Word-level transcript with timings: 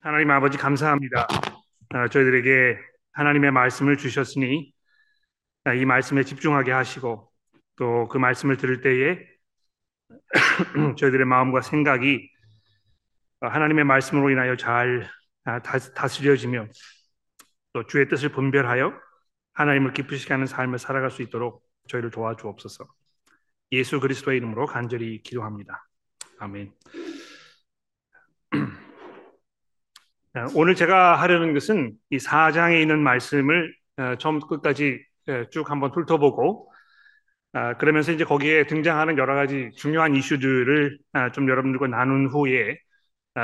하나님 0.00 0.30
아버지 0.30 0.56
감사합니다. 0.56 1.28
아, 1.90 2.08
저희들에게 2.08 2.78
하나님의 3.12 3.50
말씀을 3.50 3.98
주셨으니 3.98 4.72
아, 5.64 5.74
이 5.74 5.84
말씀에 5.84 6.24
집중하게 6.24 6.72
하시고 6.72 7.30
또 7.76 8.08
그 8.08 8.16
말씀을 8.18 8.56
들을 8.56 8.80
때에 8.80 9.18
저희들의 10.96 11.26
마음과 11.26 11.60
생각이 11.60 12.30
하나님의 13.40 13.84
말씀으로 13.84 14.30
인하여 14.30 14.56
잘 14.56 15.06
아, 15.44 15.60
다스려지며 15.60 16.66
또 17.74 17.86
주의 17.86 18.08
뜻을 18.08 18.30
분별하여 18.30 18.98
하나님을 19.52 19.92
기쁘시게 19.92 20.32
하는 20.32 20.46
삶을 20.46 20.78
살아갈 20.78 21.10
수 21.10 21.20
있도록 21.22 21.62
저희를 21.88 22.10
도와주옵소서. 22.10 22.86
예수 23.72 24.00
그리스도의 24.00 24.38
이름으로 24.38 24.66
간절히 24.66 25.22
기도합니다. 25.22 25.86
아멘. 26.38 26.72
어, 30.36 30.46
오늘 30.54 30.74
제가 30.76 31.16
하려는 31.16 31.54
것은 31.54 31.92
이 32.10 32.18
4장에 32.18 32.80
있는 32.80 33.00
말씀을 33.00 33.74
어, 33.96 34.16
처음부터 34.16 34.46
끝까지 34.46 35.04
어, 35.28 35.44
쭉 35.50 35.70
한번 35.70 35.90
훑어보고 35.90 36.70
그러면서 37.78 38.12
이제 38.12 38.22
거기에 38.22 38.66
등장하는 38.66 39.18
여러 39.18 39.34
가지 39.34 39.70
중요한 39.74 40.14
이슈들을 40.14 40.98
좀 41.32 41.48
여러분들과 41.48 41.88
나눈 41.88 42.28
후에 42.28 42.78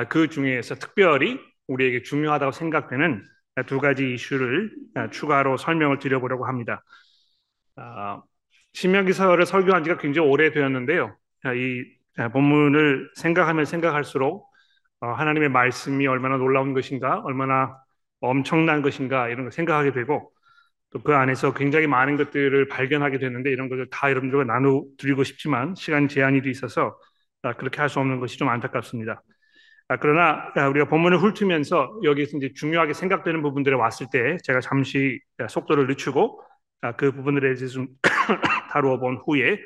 그 0.09 0.29
중에서 0.29 0.77
특별히 0.77 1.41
우리에게 1.67 2.03
중요하다고 2.03 2.53
생각되는 2.53 3.25
두 3.67 3.81
가지 3.81 4.15
이슈를 4.15 4.71
추가로 5.11 5.57
설명을 5.57 5.99
드려보려고 5.99 6.47
합니다. 6.47 6.85
신명기서를 8.75 9.45
설교한 9.45 9.83
지가 9.83 9.99
굉장히 9.99 10.29
오래되었는데요. 10.29 11.17
이 11.57 11.85
본문을 12.33 13.11
생각하면 13.17 13.65
생각할수록 13.65 14.45
어, 14.45 14.56
하나님의 15.01 15.49
말씀이 15.51 16.07
얼마나 16.07 16.37
놀라운 16.37 16.73
것인가, 16.75 17.21
얼마나 17.25 17.77
엄청난 18.21 18.83
것인가 18.83 19.29
이런 19.29 19.45
걸 19.45 19.53
생각하게 19.53 19.93
되고 19.93 20.33
또 20.93 21.01
그 21.03 21.15
안에서 21.15 21.53
굉장히 21.55 21.87
많은 21.87 22.17
것들을 22.17 22.69
발견하게 22.69 23.19
되는데 23.19 23.51
이런 23.51 23.69
것을 23.69 23.89
다 23.91 24.11
여러분들과 24.11 24.45
나누 24.45 24.87
드리고 24.99 25.25
싶지만 25.25 25.75
시간 25.77 26.09
제한이 26.09 26.41
있어서 26.47 26.97
아, 27.43 27.53
그렇게 27.55 27.81
할 27.81 27.89
수 27.91 28.01
없는 28.01 28.21
것이 28.21 28.39
좀 28.39 28.49
안타깝습니다. 28.49 29.23
아, 29.89 29.97
그러나 29.99 30.53
아, 30.57 30.69
우리가 30.69 30.89
본문을 30.89 31.19
훑으면서 31.19 32.01
여기서 32.05 32.39
이제 32.39 32.53
중요하게 32.55 32.95
생각되는 32.95 33.43
부분들에 33.43 33.77
왔을 33.77 34.07
때 34.13 34.37
제가 34.45 34.61
잠시 34.61 35.21
속도를 35.49 35.87
늦추고 35.89 36.43
그 36.99 37.13
부분들에 37.13 37.55
대해서 37.55 37.67
좀 37.75 37.89
다루어 38.73 38.99
본 38.99 39.17
후에 39.27 39.59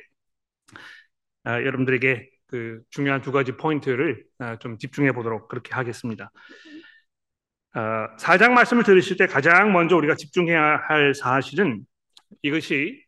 여러분들에게 1.47 2.30
그 2.51 2.81
중요한 2.91 3.23
두 3.23 3.31
가지 3.31 3.53
포인트를 3.53 4.25
아, 4.39 4.59
좀 4.59 4.77
집중해 4.77 5.13
보도록 5.13 5.49
그렇게 5.49 5.73
하겠습니다. 5.73 6.33
아, 7.73 8.09
사장 8.19 8.55
말씀을 8.55 8.83
들으실 8.83 9.17
때 9.17 9.27
가장 9.27 9.73
먼저 9.73 9.97
우리가 9.97 10.17
집중해야 10.17 10.79
할 10.89 11.15
사실은 11.15 11.81
이것이 12.43 13.05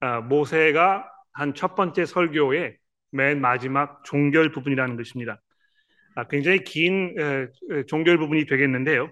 아, 0.00 0.20
모세가 0.20 1.10
한 1.32 1.52
첫 1.54 1.74
번째 1.74 2.06
설교의 2.06 2.78
맨 3.10 3.40
마지막 3.42 4.02
종결 4.04 4.52
부분이라는 4.52 4.96
것입니다. 4.96 5.40
굉장히 6.30 6.64
긴 6.64 7.14
종결 7.88 8.16
부분이 8.16 8.46
되겠는데요. 8.46 9.10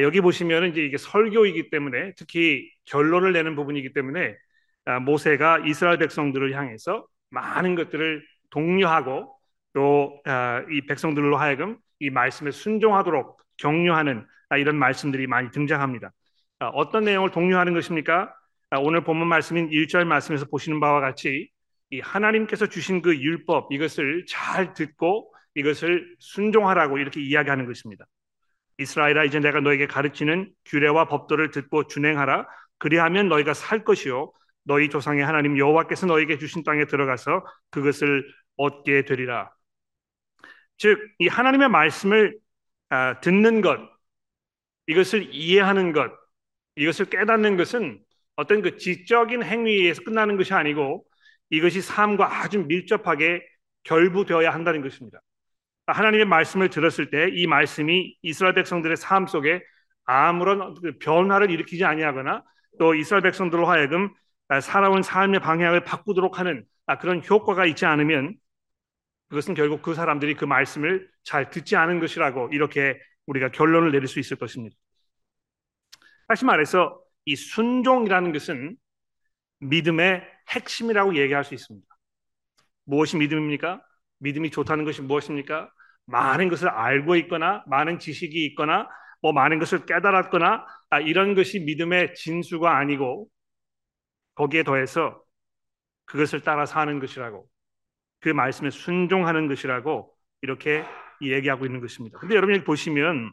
여기 0.00 0.20
보시면 0.20 0.70
이제 0.70 0.84
이게 0.84 0.96
설교이기 0.96 1.70
때문에 1.70 2.12
특히 2.16 2.70
결론을 2.84 3.32
내는 3.32 3.56
부분이기 3.56 3.92
때문에 3.92 4.36
모세가 5.04 5.64
이스라엘 5.66 5.98
백성들을 5.98 6.54
향해서 6.54 7.04
많은 7.30 7.74
것들을 7.74 8.24
독려하고 8.50 9.34
또이 9.72 10.20
아, 10.24 10.62
백성들로 10.88 11.36
하여금 11.36 11.78
이 12.00 12.10
말씀에 12.10 12.50
순종하도록 12.50 13.40
격려하는 13.58 14.26
아, 14.48 14.56
이런 14.56 14.76
말씀들이 14.76 15.26
많이 15.26 15.50
등장합니다. 15.50 16.12
아, 16.58 16.68
어떤 16.68 17.04
내용을 17.04 17.30
독려하는 17.30 17.74
것입니까? 17.74 18.34
오늘 18.82 19.02
본문 19.02 19.26
말씀인 19.26 19.68
1절 19.70 20.04
말씀에서 20.04 20.44
보시는 20.46 20.78
바와 20.78 21.00
같이 21.00 21.50
이 21.90 22.00
하나님께서 22.00 22.66
주신 22.66 23.02
그 23.02 23.16
율법 23.16 23.72
이것을 23.72 24.24
잘 24.28 24.74
듣고 24.74 25.32
이것을 25.56 26.14
순종하라고 26.20 26.98
이렇게 26.98 27.20
이야기하는 27.20 27.66
것입니다. 27.66 28.04
이스라엘아 28.78 29.24
이제 29.24 29.40
내가 29.40 29.60
너에게 29.60 29.86
가르치는 29.86 30.50
규례와 30.66 31.08
법도를 31.08 31.50
듣고 31.50 31.86
준행하라 31.88 32.46
그리하면 32.78 33.28
너희가 33.28 33.54
살 33.54 33.84
것이요 33.84 34.32
너희 34.64 34.88
조상의 34.88 35.24
하나님 35.24 35.58
여호와께서 35.58 36.06
너에게 36.06 36.38
주신 36.38 36.62
땅에 36.62 36.84
들어가서 36.86 37.44
그것을 37.70 38.24
얻게 38.60 39.04
되리라. 39.04 39.50
즉, 40.78 40.98
이 41.18 41.28
하나님의 41.28 41.68
말씀을 41.68 42.38
아, 42.90 43.20
듣는 43.20 43.60
것, 43.60 43.78
이것을 44.86 45.28
이해하는 45.34 45.92
것, 45.92 46.10
이것을 46.76 47.06
깨닫는 47.06 47.56
것은 47.56 48.00
어떤 48.36 48.62
그 48.62 48.76
지적인 48.78 49.42
행위에 49.42 49.72
의해서 49.74 50.02
끝나는 50.02 50.36
것이 50.36 50.54
아니고 50.54 51.04
이것이 51.50 51.82
삶과 51.82 52.40
아주 52.42 52.60
밀접하게 52.66 53.42
결부되어야 53.84 54.52
한다는 54.52 54.82
것입니다. 54.82 55.20
하나님의 55.86 56.26
말씀을 56.26 56.70
들었을 56.70 57.10
때 57.10 57.28
이 57.32 57.46
말씀이 57.46 58.16
이스라엘 58.22 58.54
백성들의 58.54 58.96
삶 58.96 59.26
속에 59.26 59.62
아무런 60.04 60.74
그 60.82 60.98
변화를 60.98 61.50
일으키지 61.50 61.84
아니하거나 61.84 62.44
또 62.78 62.94
이스라엘 62.94 63.22
백성들로 63.22 63.66
하여금 63.66 64.10
살아온 64.62 65.02
삶의 65.02 65.40
방향을 65.40 65.84
바꾸도록 65.84 66.38
하는 66.38 66.64
그런 67.00 67.22
효과가 67.28 67.66
있지 67.66 67.86
않으면 67.86 68.34
그것은 69.30 69.54
결국 69.54 69.80
그 69.80 69.94
사람들이 69.94 70.34
그 70.34 70.44
말씀을 70.44 71.08
잘 71.22 71.50
듣지 71.50 71.76
않은 71.76 72.00
것이라고 72.00 72.48
이렇게 72.52 73.00
우리가 73.26 73.50
결론을 73.50 73.92
내릴 73.92 74.08
수 74.08 74.18
있을 74.18 74.36
것입니다. 74.36 74.76
다시 76.28 76.44
말해서 76.44 77.00
이 77.24 77.36
순종이라는 77.36 78.32
것은 78.32 78.76
믿음의 79.60 80.22
핵심이라고 80.48 81.16
얘기할 81.16 81.44
수 81.44 81.54
있습니다. 81.54 81.86
무엇이 82.84 83.16
믿음입니까? 83.16 83.82
믿음이 84.18 84.50
좋다는 84.50 84.84
것이 84.84 85.02
무엇입니까? 85.02 85.70
많은 86.06 86.48
것을 86.48 86.68
알고 86.68 87.14
있거나 87.16 87.62
많은 87.68 88.00
지식이 88.00 88.44
있거나 88.46 88.88
뭐 89.22 89.32
많은 89.32 89.60
것을 89.60 89.86
깨달았거나 89.86 90.66
아, 90.90 91.00
이런 91.00 91.34
것이 91.34 91.60
믿음의 91.60 92.14
진수가 92.14 92.76
아니고 92.76 93.28
거기에 94.34 94.64
더해서 94.64 95.22
그것을 96.06 96.40
따라 96.40 96.66
사는 96.66 96.98
것이라고 96.98 97.49
그 98.20 98.28
말씀에 98.28 98.70
순종하는 98.70 99.48
것이라고 99.48 100.14
이렇게 100.42 100.84
얘기하고 101.22 101.66
있는 101.66 101.80
것입니다. 101.80 102.18
근데 102.18 102.34
여러분 102.34 102.54
여기 102.54 102.64
보시면 102.64 103.32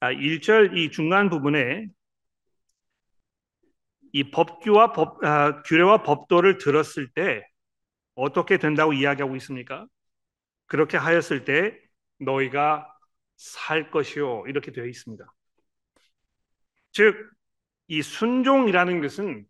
1절 0.00 0.70
아, 0.70 0.74
이 0.74 0.90
중간 0.90 1.30
부분에 1.30 1.86
이 4.12 4.30
법규와 4.30 4.92
법, 4.92 5.24
아, 5.24 5.62
규례와 5.62 6.02
법도를 6.02 6.58
들었을 6.58 7.08
때 7.14 7.42
어떻게 8.14 8.58
된다고 8.58 8.92
이야기하고 8.92 9.36
있습니까? 9.36 9.86
그렇게 10.66 10.96
하였을 10.96 11.44
때 11.44 11.78
너희가 12.20 12.88
살 13.36 13.90
것이요 13.90 14.44
이렇게 14.48 14.72
되어 14.72 14.86
있습니다. 14.86 15.24
즉 16.92 17.34
이 17.88 18.02
순종이라는 18.02 19.00
것은 19.00 19.46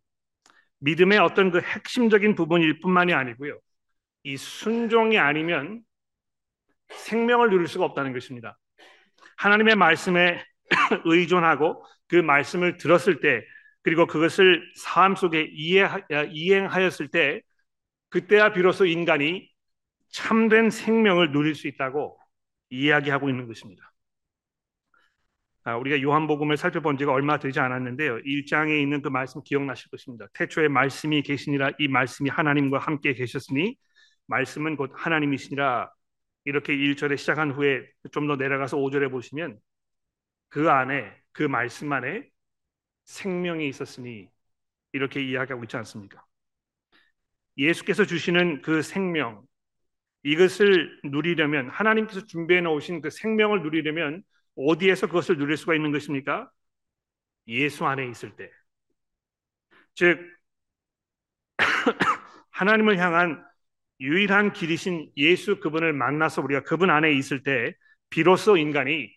믿음의 0.80 1.18
어떤 1.18 1.50
그 1.50 1.60
핵심적인 1.60 2.34
부분일 2.34 2.80
뿐만이 2.80 3.12
아니고요. 3.14 3.58
이 4.24 4.36
순종이 4.36 5.18
아니면 5.18 5.82
생명을 6.88 7.50
누릴 7.50 7.66
수가 7.68 7.84
없다는 7.84 8.12
것입니다. 8.12 8.58
하나님의 9.36 9.76
말씀에 9.76 10.44
의존하고 11.04 11.84
그 12.08 12.16
말씀을 12.16 12.76
들었을 12.76 13.20
때 13.20 13.44
그리고 13.82 14.06
그것을 14.06 14.62
삶 14.76 15.14
속에 15.14 15.48
이해, 15.52 15.86
이행하였을 16.30 17.08
때 17.08 17.42
그때야 18.08 18.52
비로소 18.52 18.86
인간이 18.86 19.50
참된 20.10 20.70
생명을 20.70 21.32
누릴 21.32 21.54
수 21.54 21.66
있다고 21.68 22.18
이야기하고 22.70 23.28
있는 23.28 23.46
것입니다. 23.46 23.93
아, 25.64 25.76
우리가 25.76 26.02
요한복음을 26.02 26.56
살펴본 26.58 26.98
지가 26.98 27.12
얼마 27.12 27.38
되지 27.38 27.58
않았는데요. 27.60 28.18
1장에 28.24 28.80
있는 28.82 29.00
그 29.02 29.08
말씀 29.08 29.42
기억나실 29.42 29.90
것입니다. 29.90 30.26
태초에 30.34 30.68
말씀이 30.68 31.22
계시니라 31.22 31.70
이 31.78 31.88
말씀이 31.88 32.28
하나님과 32.30 32.78
함께 32.78 33.14
계셨으니 33.14 33.76
말씀은 34.26 34.76
곧 34.76 34.92
하나님이시니라 34.94 35.90
이렇게 36.44 36.74
1절에 36.74 37.16
시작한 37.16 37.50
후에 37.52 37.86
좀 38.12 38.28
더 38.28 38.36
내려가서 38.36 38.76
5절에 38.78 39.10
보시면 39.10 39.58
그 40.48 40.70
안에 40.70 41.12
그 41.32 41.42
말씀 41.44 41.92
안에 41.92 42.28
생명이 43.04 43.68
있었으니 43.68 44.30
이렇게 44.92 45.22
이야기하고 45.22 45.64
있지 45.64 45.76
않습니까? 45.78 46.24
예수께서 47.58 48.04
주시는 48.04 48.62
그 48.62 48.82
생명 48.82 49.42
이것을 50.24 51.00
누리려면 51.04 51.70
하나님께서 51.70 52.26
준비해 52.26 52.60
놓으신 52.62 53.02
그 53.02 53.10
생명을 53.10 53.62
누리려면 53.62 54.24
어디에서 54.56 55.06
그것을 55.08 55.36
누릴 55.38 55.56
수가 55.56 55.74
있는 55.74 55.92
것입니까? 55.92 56.50
예수 57.48 57.86
안에 57.86 58.06
있을 58.08 58.36
때. 58.36 58.50
즉 59.94 60.18
하나님을 62.50 62.98
향한 62.98 63.44
유일한 64.00 64.52
길이신 64.52 65.10
예수 65.16 65.60
그분을 65.60 65.92
만나서 65.92 66.42
우리가 66.42 66.62
그분 66.62 66.90
안에 66.90 67.12
있을 67.12 67.42
때 67.42 67.74
비로소 68.10 68.56
인간이 68.56 69.14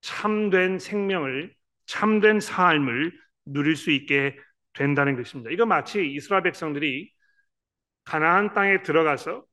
참된 0.00 0.78
생명을 0.78 1.54
참된 1.86 2.40
삶을 2.40 3.12
누릴 3.46 3.76
수 3.76 3.90
있게 3.90 4.36
된다는 4.72 5.16
것입니다. 5.16 5.50
이거 5.50 5.66
마치 5.66 6.06
이스라엘 6.14 6.42
백성들이 6.42 7.12
가나안 8.04 8.54
땅에 8.54 8.82
들어가서 8.82 9.44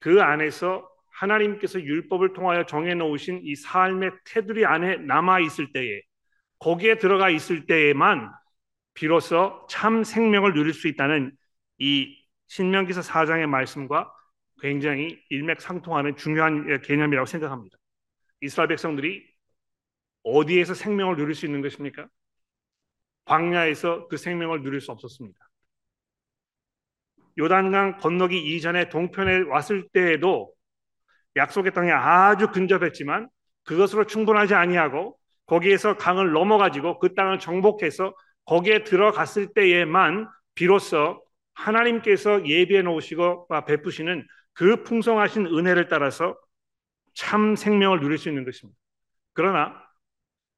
그 0.00 0.22
안에서 0.22 0.89
하나님께서 1.20 1.80
율법을 1.80 2.32
통하여 2.32 2.64
정해 2.64 2.94
놓으신 2.94 3.40
이 3.44 3.54
삶의 3.54 4.10
테두리 4.24 4.64
안에 4.64 4.96
남아 4.96 5.40
있을 5.40 5.72
때에 5.72 6.00
거기에 6.58 6.96
들어가 6.96 7.28
있을 7.28 7.66
때에만 7.66 8.32
비로소 8.94 9.66
참 9.68 10.02
생명을 10.02 10.54
누릴 10.54 10.72
수 10.72 10.88
있다는 10.88 11.36
이 11.78 12.16
신명기서 12.48 13.02
4장의 13.02 13.46
말씀과 13.46 14.12
굉장히 14.60 15.22
일맥상통하는 15.28 16.16
중요한 16.16 16.80
개념이라고 16.82 17.26
생각합니다. 17.26 17.76
이스라엘 18.40 18.68
백성들이 18.68 19.26
어디에서 20.22 20.74
생명을 20.74 21.16
누릴 21.16 21.34
수 21.34 21.46
있는 21.46 21.60
것입니까? 21.62 22.08
광야에서 23.26 24.08
그 24.08 24.16
생명을 24.16 24.62
누릴 24.62 24.80
수 24.80 24.90
없었습니다. 24.90 25.38
요단강 27.38 27.98
건너기 27.98 28.54
이전에 28.54 28.88
동편에 28.88 29.44
왔을 29.48 29.88
때에도 29.92 30.52
약속의 31.36 31.72
땅에 31.72 31.90
아주 31.90 32.48
근접했지만 32.48 33.28
그것으로 33.64 34.06
충분하지 34.06 34.54
아니하고 34.54 35.16
거기에서 35.46 35.96
강을 35.96 36.32
넘어가지고 36.32 36.98
그 36.98 37.14
땅을 37.14 37.38
정복해서 37.38 38.14
거기에 38.44 38.84
들어갔을 38.84 39.52
때에만 39.52 40.28
비로소 40.54 41.22
하나님께서 41.54 42.46
예비해 42.46 42.82
놓으시고 42.82 43.48
베푸시는 43.66 44.26
그 44.52 44.82
풍성하신 44.82 45.46
은혜를 45.46 45.88
따라서 45.88 46.36
참 47.14 47.56
생명을 47.56 48.00
누릴 48.00 48.18
수 48.18 48.28
있는 48.28 48.44
것입니다. 48.44 48.78
그러나 49.32 49.74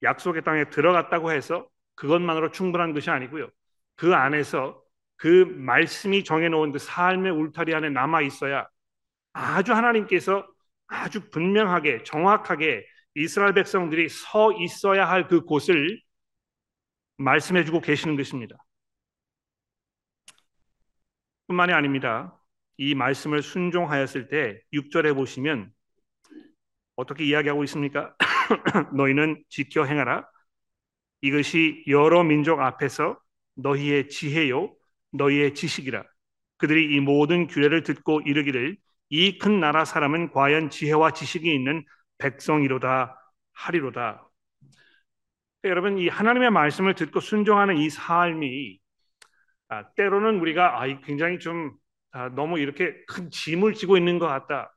약속의 0.02 0.42
땅에 0.42 0.69
들어갔다고 0.69 1.32
해서 1.32 1.66
그것만으로 1.94 2.50
충분한 2.50 2.94
것이 2.94 3.10
아니고요. 3.10 3.48
그 3.96 4.14
안에서 4.14 4.82
그 5.16 5.44
말씀이 5.56 6.24
정해놓은 6.24 6.72
그 6.72 6.78
삶의 6.78 7.32
울타리 7.32 7.74
안에 7.74 7.90
남아 7.90 8.22
있어야 8.22 8.66
아주 9.32 9.72
하나님께서 9.72 10.46
아주 10.87 11.31
분명하게 11.31 12.02
정확하게 12.05 12.84
이스라엘 13.14 13.55
백성들이 13.55 14.08
서 14.08 14.52
있어야 14.52 15.08
할 15.08 15.26
그 15.29 15.43
곳을 15.43 16.00
말씀해 17.19 17.64
주고 17.64 17.81
계시는 17.81 18.17
것입니다. 18.17 18.56
뿐만이 21.46 21.73
아닙니다. 21.73 22.38
이 22.79 22.94
말씀을 22.94 23.43
순종하였을 23.43 24.29
때 24.29 24.61
6절에 24.73 25.14
보시면 25.14 25.73
어떻게 26.96 27.25
이야기하고 27.25 27.64
있습니까? 27.64 28.14
너희는 28.96 29.43
지켜 29.49 29.84
행하라. 29.84 30.26
이것이 31.20 31.84
여러 31.88 32.23
민족 32.25 32.61
앞에서 32.61 33.19
너희의 33.55 34.08
지혜요 34.08 34.75
너희의 35.12 35.55
지식이라. 35.55 36.05
그들이 36.58 36.94
이 36.96 37.00
모든 37.00 37.46
규례를 37.46 37.82
듣고 37.82 38.20
이르기를 38.23 38.76
이 39.12 39.38
큰 39.38 39.60
나라 39.60 39.84
사람은 39.84 40.32
과연 40.32 40.68
지혜와 40.70 41.12
지식이 41.12 41.52
있는 41.54 41.84
백성이로다 42.18 43.16
하리로다. 43.52 44.28
여러분 45.64 45.98
이 45.98 46.08
하나님의 46.08 46.50
말씀을 46.50 46.94
듣고 46.94 47.20
순종하는 47.20 47.76
이 47.78 47.88
삶이 47.90 48.78
아, 49.68 49.84
때로는 49.96 50.40
우리가 50.40 50.82
아, 50.82 50.86
굉장히 51.02 51.38
좀 51.38 51.72
아, 52.12 52.30
너무 52.30 52.58
이렇게 52.58 52.94
큰 53.08 53.30
짐을 53.30 53.74
지고 53.74 53.96
있는 53.96 54.18
것 54.18 54.26
같다. 54.28 54.74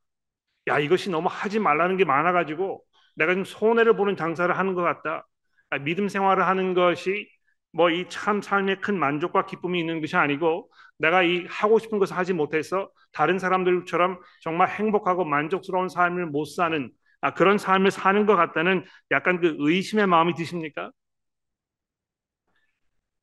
야 0.67 0.79
이것이 0.79 1.09
너무 1.11 1.29
하지 1.31 1.59
말라는 1.59 1.97
게 1.97 2.05
많아가지고 2.05 2.83
내가 3.15 3.33
좀 3.35 3.45
손해를 3.45 3.95
보는 3.97 4.17
장사를 4.17 4.55
하는 4.57 4.73
것 4.75 4.83
같다. 4.83 5.27
아, 5.71 5.79
믿음 5.79 6.09
생활을 6.09 6.47
하는 6.47 6.73
것이 6.75 7.29
뭐 7.73 7.89
이 7.91 8.07
참 8.09 8.41
삶의 8.41 8.81
큰 8.81 8.99
만족과 8.99 9.45
기쁨이 9.47 9.79
있는 9.79 10.01
것이 10.01 10.15
아니고 10.17 10.69
내가 10.97 11.23
이 11.23 11.45
하고 11.49 11.79
싶은 11.79 11.99
것을 11.99 12.15
하지 12.17 12.33
못해서 12.33 12.89
다른 13.11 13.39
사람들처럼 13.39 14.19
정말 14.41 14.69
행복하고 14.69 15.25
만족스러운 15.25 15.89
삶을 15.89 16.27
못 16.27 16.45
사는 16.45 16.91
아, 17.21 17.33
그런 17.33 17.57
삶을 17.57 17.91
사는 17.91 18.25
것 18.25 18.35
같다는 18.35 18.85
약간 19.11 19.39
그 19.41 19.55
의심의 19.59 20.07
마음이 20.07 20.33
드십니까? 20.35 20.91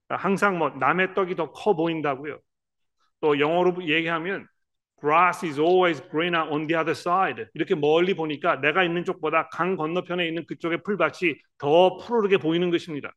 항상 0.08 0.58
뭐 0.58 0.70
남의 0.70 1.14
떡이 1.14 1.36
더 1.36 1.52
커 1.52 1.74
보인다고요. 1.74 2.38
또 3.20 3.40
영어로 3.40 3.88
얘기하면 3.88 4.46
grass 5.00 5.46
is 5.46 5.60
always 5.60 6.02
greener 6.10 6.48
on 6.50 6.66
the 6.66 6.76
other 6.78 6.92
side. 6.92 7.46
이렇게 7.54 7.74
멀리 7.74 8.14
보니까 8.14 8.60
내가 8.60 8.84
있는 8.84 9.04
쪽보다 9.04 9.48
강 9.50 9.76
건너편에 9.76 10.26
있는 10.28 10.46
그쪽의 10.46 10.82
풀밭이 10.84 11.36
더 11.58 11.96
푸르르게 11.98 12.38
보이는 12.38 12.70
것입니다. 12.70 13.12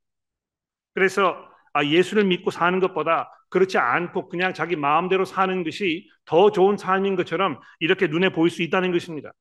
그래서 0.93 1.35
아, 1.73 1.83
예수를 1.85 2.23
믿고 2.25 2.51
사는 2.51 2.79
것보다 2.79 3.29
그렇지 3.55 3.77
않고 3.77 4.27
그냥 4.27 4.53
자기 4.53 4.75
마음대로 4.75 5.23
사는 5.23 5.63
것이 5.63 6.09
더 6.25 6.51
좋은 6.51 6.75
삶인 6.75 7.15
것처럼 7.15 7.57
이렇게 7.79 8.07
눈에 8.07 8.27
보일 8.29 8.51
수 8.51 8.61
있다는 8.63 8.91
것입니다. 8.91 9.31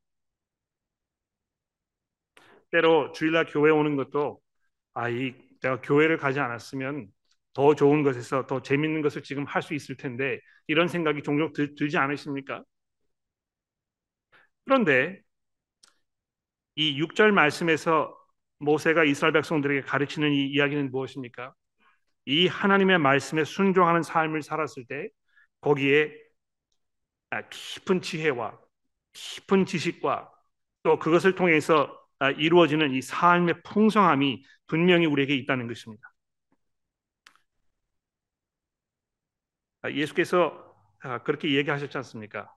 때로 2.71 3.13
주일날 3.13 3.47
교회 3.47 3.71
오는 3.71 3.97
것도 3.97 4.41
아, 4.95 5.09
이 5.11 5.35
내가 5.63 5.81
교회를 5.83 6.19
가지 6.19 6.41
않았으면 6.41 7.09
더 7.55 7.75
좋은 7.75 8.03
것에서 8.05 8.47
더 8.47 8.63
재밌는 8.63 9.03
것을 9.03 9.23
지금 9.23 9.45
할 9.47 9.63
수 9.63 9.75
있을 9.75 9.97
텐데 9.97 10.41
이런 10.69 10.89
생각이 10.89 11.23
종종 11.23 11.53
들, 11.53 11.75
들지 11.77 11.99
않으십니까? 11.99 12.65
그런데 14.65 15.23
이 16.77 16.99
6절 16.99 17.33
말씀에서 17.33 18.17
모세가 18.59 19.05
이스라엘 19.05 19.33
백성들에게 19.33 19.83
가르치는 19.83 20.33
이 20.33 20.47
이야기는 20.49 20.91
무엇입니까? 20.91 21.55
이 22.27 22.47
하나님의 22.47 22.99
말씀에 22.99 23.45
순종하는 23.45 24.03
삶을 24.03 24.43
살았을 24.43 24.87
때 24.87 25.09
거기에 25.61 26.13
아, 27.31 27.43
깊은 27.49 28.03
지혜와 28.03 28.59
깊은 29.13 29.67
지식과 29.67 30.31
또 30.83 30.99
그것을 30.99 31.35
통해서 31.35 31.99
아, 32.19 32.31
이루어지는 32.31 32.93
이 32.93 33.03
삶의 33.03 33.63
풍성함이 33.65 34.45
분명히 34.67 35.07
우리에게 35.07 35.35
있다는 35.37 35.69
것입니다. 35.69 36.03
아, 39.83 39.91
예수께서 39.91 40.75
아, 41.03 41.23
그렇게 41.23 41.55
얘기하셨지 41.55 41.97
않습니까? 41.99 42.51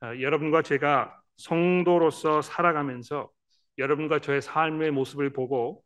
아, 0.00 0.18
여러분과 0.20 0.62
제가 0.62 1.20
성도로서 1.36 2.42
살아가면서 2.42 3.30
여러분과 3.78 4.20
저의 4.20 4.42
삶의 4.42 4.92
모습을 4.92 5.32
보고 5.32 5.84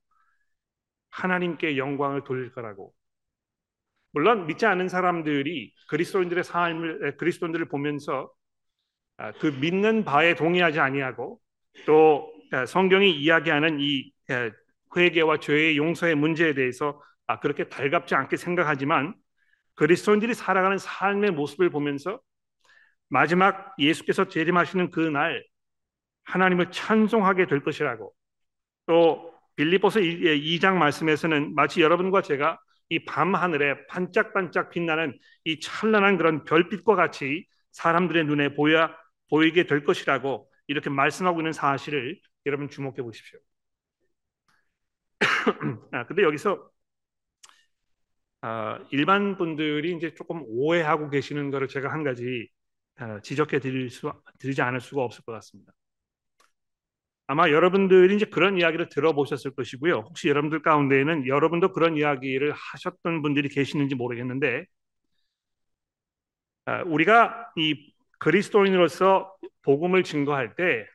하나님께 1.10 1.76
영광을 1.78 2.22
돌릴 2.24 2.52
거라고. 2.52 2.92
물론 4.16 4.46
믿지 4.46 4.64
않는 4.64 4.88
사람들이 4.88 5.74
그리스도인들의 5.88 6.42
삶을 6.42 7.18
그리스도인들을 7.18 7.68
보면서 7.68 8.32
그 9.40 9.48
믿는 9.60 10.06
바에 10.06 10.34
동의하지 10.34 10.80
아니하고 10.80 11.38
또 11.84 12.32
성경이 12.66 13.10
이야기하는 13.10 13.76
이 13.78 14.10
회개와 14.96 15.40
죄의 15.40 15.76
용서의 15.76 16.14
문제에 16.14 16.54
대해서 16.54 16.98
그렇게 17.42 17.68
달갑지 17.68 18.14
않게 18.14 18.38
생각하지만 18.38 19.12
그리스도인들이 19.74 20.32
살아가는 20.32 20.78
삶의 20.78 21.32
모습을 21.32 21.68
보면서 21.68 22.18
마지막 23.10 23.74
예수께서 23.78 24.28
재림하시는 24.28 24.92
그 24.92 25.10
날 25.10 25.44
하나님을 26.24 26.70
찬송하게 26.70 27.48
될 27.48 27.62
것이라고 27.62 28.14
또 28.86 29.34
빌립보서 29.56 30.00
2장 30.00 30.78
말씀에서는 30.78 31.54
마치 31.54 31.82
여러분과 31.82 32.22
제가 32.22 32.58
이 32.90 33.04
밤 33.04 33.34
하늘에 33.34 33.86
반짝반짝 33.88 34.70
빛나는 34.70 35.18
이 35.44 35.60
찬란한 35.60 36.16
그런 36.18 36.44
별빛과 36.44 36.94
같이 36.96 37.46
사람들의 37.72 38.24
눈에 38.24 38.54
보여 38.54 38.90
보이게 39.30 39.64
될 39.66 39.84
것이라고 39.84 40.50
이렇게 40.68 40.90
말씀하고 40.90 41.40
있는 41.40 41.52
사실을 41.52 42.18
여러분 42.46 42.68
주목해 42.68 43.02
보십시오. 43.02 43.38
아, 45.92 46.06
근데 46.06 46.22
여기서 46.22 46.70
어, 48.42 48.78
일반 48.90 49.36
분들이 49.36 49.96
이제 49.96 50.14
조금 50.14 50.42
오해하고 50.46 51.10
계시는 51.10 51.50
것을 51.50 51.68
제가 51.68 51.92
한 51.92 52.04
가지 52.04 52.48
어, 53.00 53.20
지적해 53.22 53.60
드릴 53.60 53.90
수 53.90 54.12
드리지 54.38 54.62
않을 54.62 54.80
수가 54.80 55.02
없을 55.02 55.22
것 55.24 55.32
같습니다. 55.32 55.72
아마 57.28 57.50
여러분들이 57.50 58.14
이제 58.16 58.24
그런 58.26 58.56
이야기를 58.58 58.88
들어보셨을 58.88 59.52
것이고요. 59.54 60.04
혹시 60.08 60.28
여러분들 60.28 60.62
가운데에는 60.62 61.26
여러분도 61.26 61.72
그런 61.72 61.96
이야기를 61.96 62.52
하셨던 62.52 63.22
분들이 63.22 63.48
계시는지 63.48 63.94
모르겠는데 63.96 64.66
어, 66.66 66.82
우리가 66.86 67.50
이 67.56 67.92
그리스도인으로서 68.18 69.34
복음을 69.62 70.02
증거할 70.04 70.54
때 70.56 70.86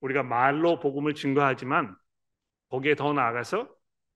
우리가 0.00 0.22
말로 0.22 0.80
복음을 0.80 1.14
증거하지만 1.14 1.96
거기에 2.70 2.94
더 2.96 3.12
나아가서 3.12 3.68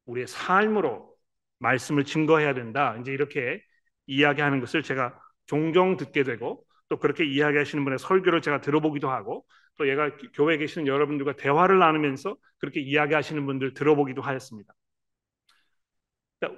우리의 0.07 0.27
삶으로 0.27 1.15
말씀을 1.59 2.05
증거해야 2.05 2.55
된다. 2.55 2.97
이제 3.01 3.13
이렇게 3.13 3.63
이야기하는 4.07 4.61
것을 4.61 4.83
제가 4.83 5.19
종종 5.47 5.97
듣게 5.97 6.25
되고 6.25 6.65
또 6.89 6.99
그렇게 6.99 7.25
이야기하시는 7.25 7.85
분의 7.85 7.99
설교를 7.99 8.43
제가 8.43 8.61
들어보기도 8.61 9.11
하고 9.11 9.45
또 9.79 9.89
얘가 9.89 10.11
교회에 10.35 10.59
계시는 10.59 10.87
여러분들과 10.87 11.37
대화를 11.37 11.79
나누면서 11.79 12.37
그렇게 12.59 12.81
이야기하시는 12.81 13.47
분들 13.47 13.75
들어보기도 13.75 14.21
하였습니다. 14.21 14.75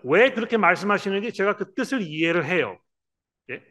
왜 0.05 0.33
그렇게 0.33 0.57
말씀하시는지 0.57 1.33
제가 1.33 1.57
그 1.57 1.75
뜻을 1.75 2.03
이해를 2.03 2.45
해요. 2.47 2.79
예? 3.51 3.63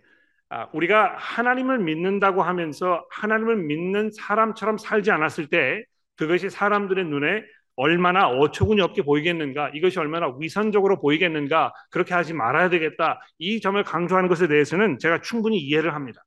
아, 0.49 0.69
우리가 0.73 1.15
하나님을 1.17 1.79
믿는다고 1.79 2.41
하면서 2.43 3.05
하나님을 3.11 3.57
믿는 3.57 4.11
사람처럼 4.11 4.77
살지 4.77 5.11
않았을 5.11 5.47
때 5.47 5.83
그것이 6.15 6.49
사람들의 6.49 7.05
눈에 7.05 7.43
얼마나 7.75 8.27
어처구니 8.27 8.81
없게 8.81 9.03
보이겠는가, 9.03 9.69
이것이 9.69 9.99
얼마나 9.99 10.35
위선적으로 10.37 10.99
보이겠는가, 10.99 11.71
그렇게 11.91 12.13
하지 12.13 12.33
말아야 12.33 12.69
되겠다. 12.69 13.21
이 13.37 13.61
점을 13.61 13.81
강조하는 13.81 14.27
것에 14.27 14.47
대해서는 14.47 14.99
제가 14.99 15.21
충분히 15.21 15.59
이해를 15.59 15.93
합니다. 15.95 16.25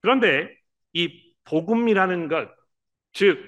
그런데 0.00 0.61
이 0.94 1.34
복음이라는 1.44 2.28
것, 2.28 2.48
즉 3.12 3.38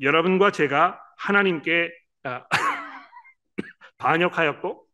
여러분과 0.00 0.50
제가 0.52 1.00
하나님께 1.18 1.90
아, 2.24 2.44
반역하였고 3.98 4.86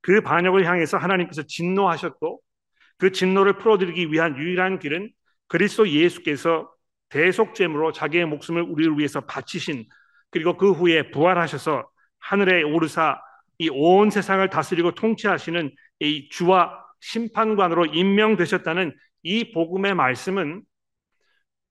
그 0.00 0.20
반역을 0.20 0.66
향해서 0.66 0.98
하나님께서 0.98 1.42
진노하셨고 1.42 2.40
그 2.98 3.12
진노를 3.12 3.58
풀어드리기 3.58 4.12
위한 4.12 4.36
유일한 4.38 4.78
길은 4.78 5.10
그리스도 5.48 5.88
예수께서 5.88 6.70
대속죄물로 7.10 7.92
자기의 7.92 8.26
목숨을 8.26 8.62
우리를 8.62 8.98
위해서 8.98 9.20
바치신 9.22 9.86
그리고 10.30 10.56
그 10.56 10.72
후에 10.72 11.10
부활하셔서 11.10 11.88
하늘에 12.18 12.62
오르사 12.62 13.20
이 13.58 13.68
온 13.70 14.10
세상을 14.10 14.48
다스리고 14.50 14.94
통치하시는 14.94 15.74
이 16.00 16.28
주와 16.30 16.84
심판관으로 17.00 17.86
임명되셨다는 17.86 18.94
이 19.22 19.52
복음의 19.52 19.94
말씀은 19.94 20.62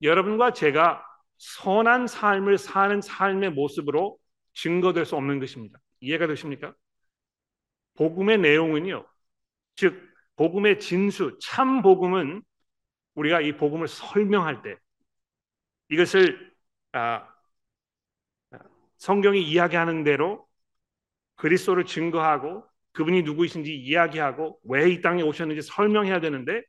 여러분과 0.01 0.53
제가 0.53 1.03
선한 1.37 2.07
삶을 2.07 2.57
사는 2.57 3.01
삶의 3.01 3.51
모습으로 3.51 4.17
증거될 4.53 5.05
수 5.05 5.15
없는 5.15 5.39
것입니다. 5.39 5.79
이해가 5.99 6.27
되십니까? 6.27 6.73
복음의 7.95 8.39
내용은요. 8.39 9.05
즉 9.75 10.01
복음의 10.35 10.79
진수, 10.79 11.37
참 11.41 11.81
복음은 11.81 12.43
우리가 13.15 13.41
이 13.41 13.57
복음을 13.57 13.87
설명할 13.87 14.61
때 14.61 14.77
이것을 15.89 16.53
아, 16.93 17.27
성경이 18.97 19.41
이야기하는 19.43 20.03
대로 20.03 20.47
그리스도를 21.35 21.85
증거하고 21.85 22.65
그분이 22.93 23.23
누구이신지 23.23 23.75
이야기하고 23.75 24.59
왜 24.63 24.89
이 24.91 25.01
땅에 25.01 25.21
오셨는지 25.23 25.61
설명해야 25.63 26.19
되는데 26.21 26.63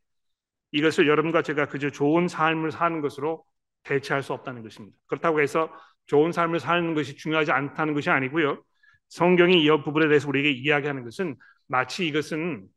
이것을 0.71 1.07
여러분과 1.07 1.41
제가 1.41 1.67
그저 1.67 1.89
좋은 1.89 2.27
삶을 2.27 2.71
사는 2.71 3.01
것으로 3.01 3.43
대체할 3.83 4.23
수 4.23 4.33
없다는 4.33 4.63
것입니다. 4.63 4.97
그렇다고 5.07 5.41
해서 5.41 5.71
좋은 6.07 6.31
삶을 6.31 6.59
사는 6.59 6.93
것이 6.93 7.15
중요하지 7.15 7.51
않다는 7.51 7.93
것이 7.93 8.09
아니고요. 8.09 8.61
성경이 9.09 9.63
이 9.63 9.69
부분에 9.83 10.07
대해서 10.07 10.27
우리에게 10.27 10.51
이야기하는 10.51 11.03
것은 11.03 11.35
마치 11.67 12.07
이것은 12.07 12.67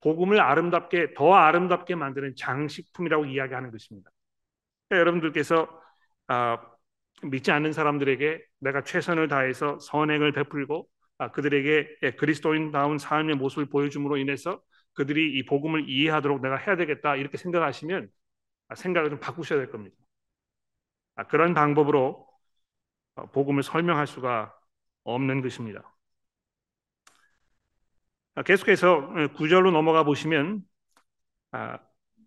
복음을 0.00 0.40
아름답게 0.40 1.14
더 1.14 1.34
아름답게 1.34 1.94
만드는 1.94 2.34
장식품이라고 2.36 3.26
이야기하는 3.26 3.70
것입니다. 3.70 4.10
그러니까 4.88 5.00
여러분들께서 5.00 5.68
아, 6.28 6.58
믿지 7.22 7.50
않는 7.50 7.72
사람들에게 7.72 8.42
내가 8.60 8.82
최선을 8.84 9.28
다해서 9.28 9.78
선행을 9.80 10.32
베풀고 10.32 10.86
아, 11.18 11.30
그들에게 11.30 11.88
예, 12.02 12.10
그리스도인다운 12.12 12.98
삶의 12.98 13.36
모습을 13.36 13.66
보여줌으로 13.66 14.16
인해서 14.18 14.60
그들이 14.96 15.38
이 15.38 15.44
복음을 15.46 15.88
이해하도록 15.88 16.42
내가 16.42 16.56
해야 16.56 16.76
되겠다 16.76 17.16
이렇게 17.16 17.36
생각하시면 17.38 18.10
아, 18.68 18.74
생각을 18.74 19.10
좀 19.10 19.20
바꾸셔야 19.20 19.58
될 19.60 19.70
겁니다. 19.70 19.96
아, 21.16 21.24
그런 21.26 21.54
방법으로 21.54 22.26
어, 23.16 23.30
복음을 23.32 23.62
설명할 23.62 24.06
수가 24.06 24.54
없는 25.04 25.42
것입니다. 25.42 25.94
아, 28.34 28.42
계속해서 28.42 28.94
어, 28.94 29.28
구절로 29.34 29.70
넘어가 29.70 30.04
보시면 30.04 30.62
아, 31.52 31.78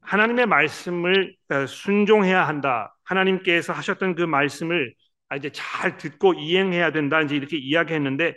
하나님의 0.01 0.47
말씀을 0.47 1.35
어, 1.49 1.65
순종해야 1.67 2.47
한다. 2.47 2.95
하나님께서 3.03 3.73
하셨던 3.73 4.15
그 4.15 4.23
말씀을 4.23 4.93
아, 5.29 5.35
이제 5.35 5.51
잘 5.51 5.97
듣고 5.97 6.33
이행해야 6.33 6.91
된다. 6.91 7.21
이제 7.21 7.35
이렇게 7.35 7.57
이야기했는데 7.57 8.35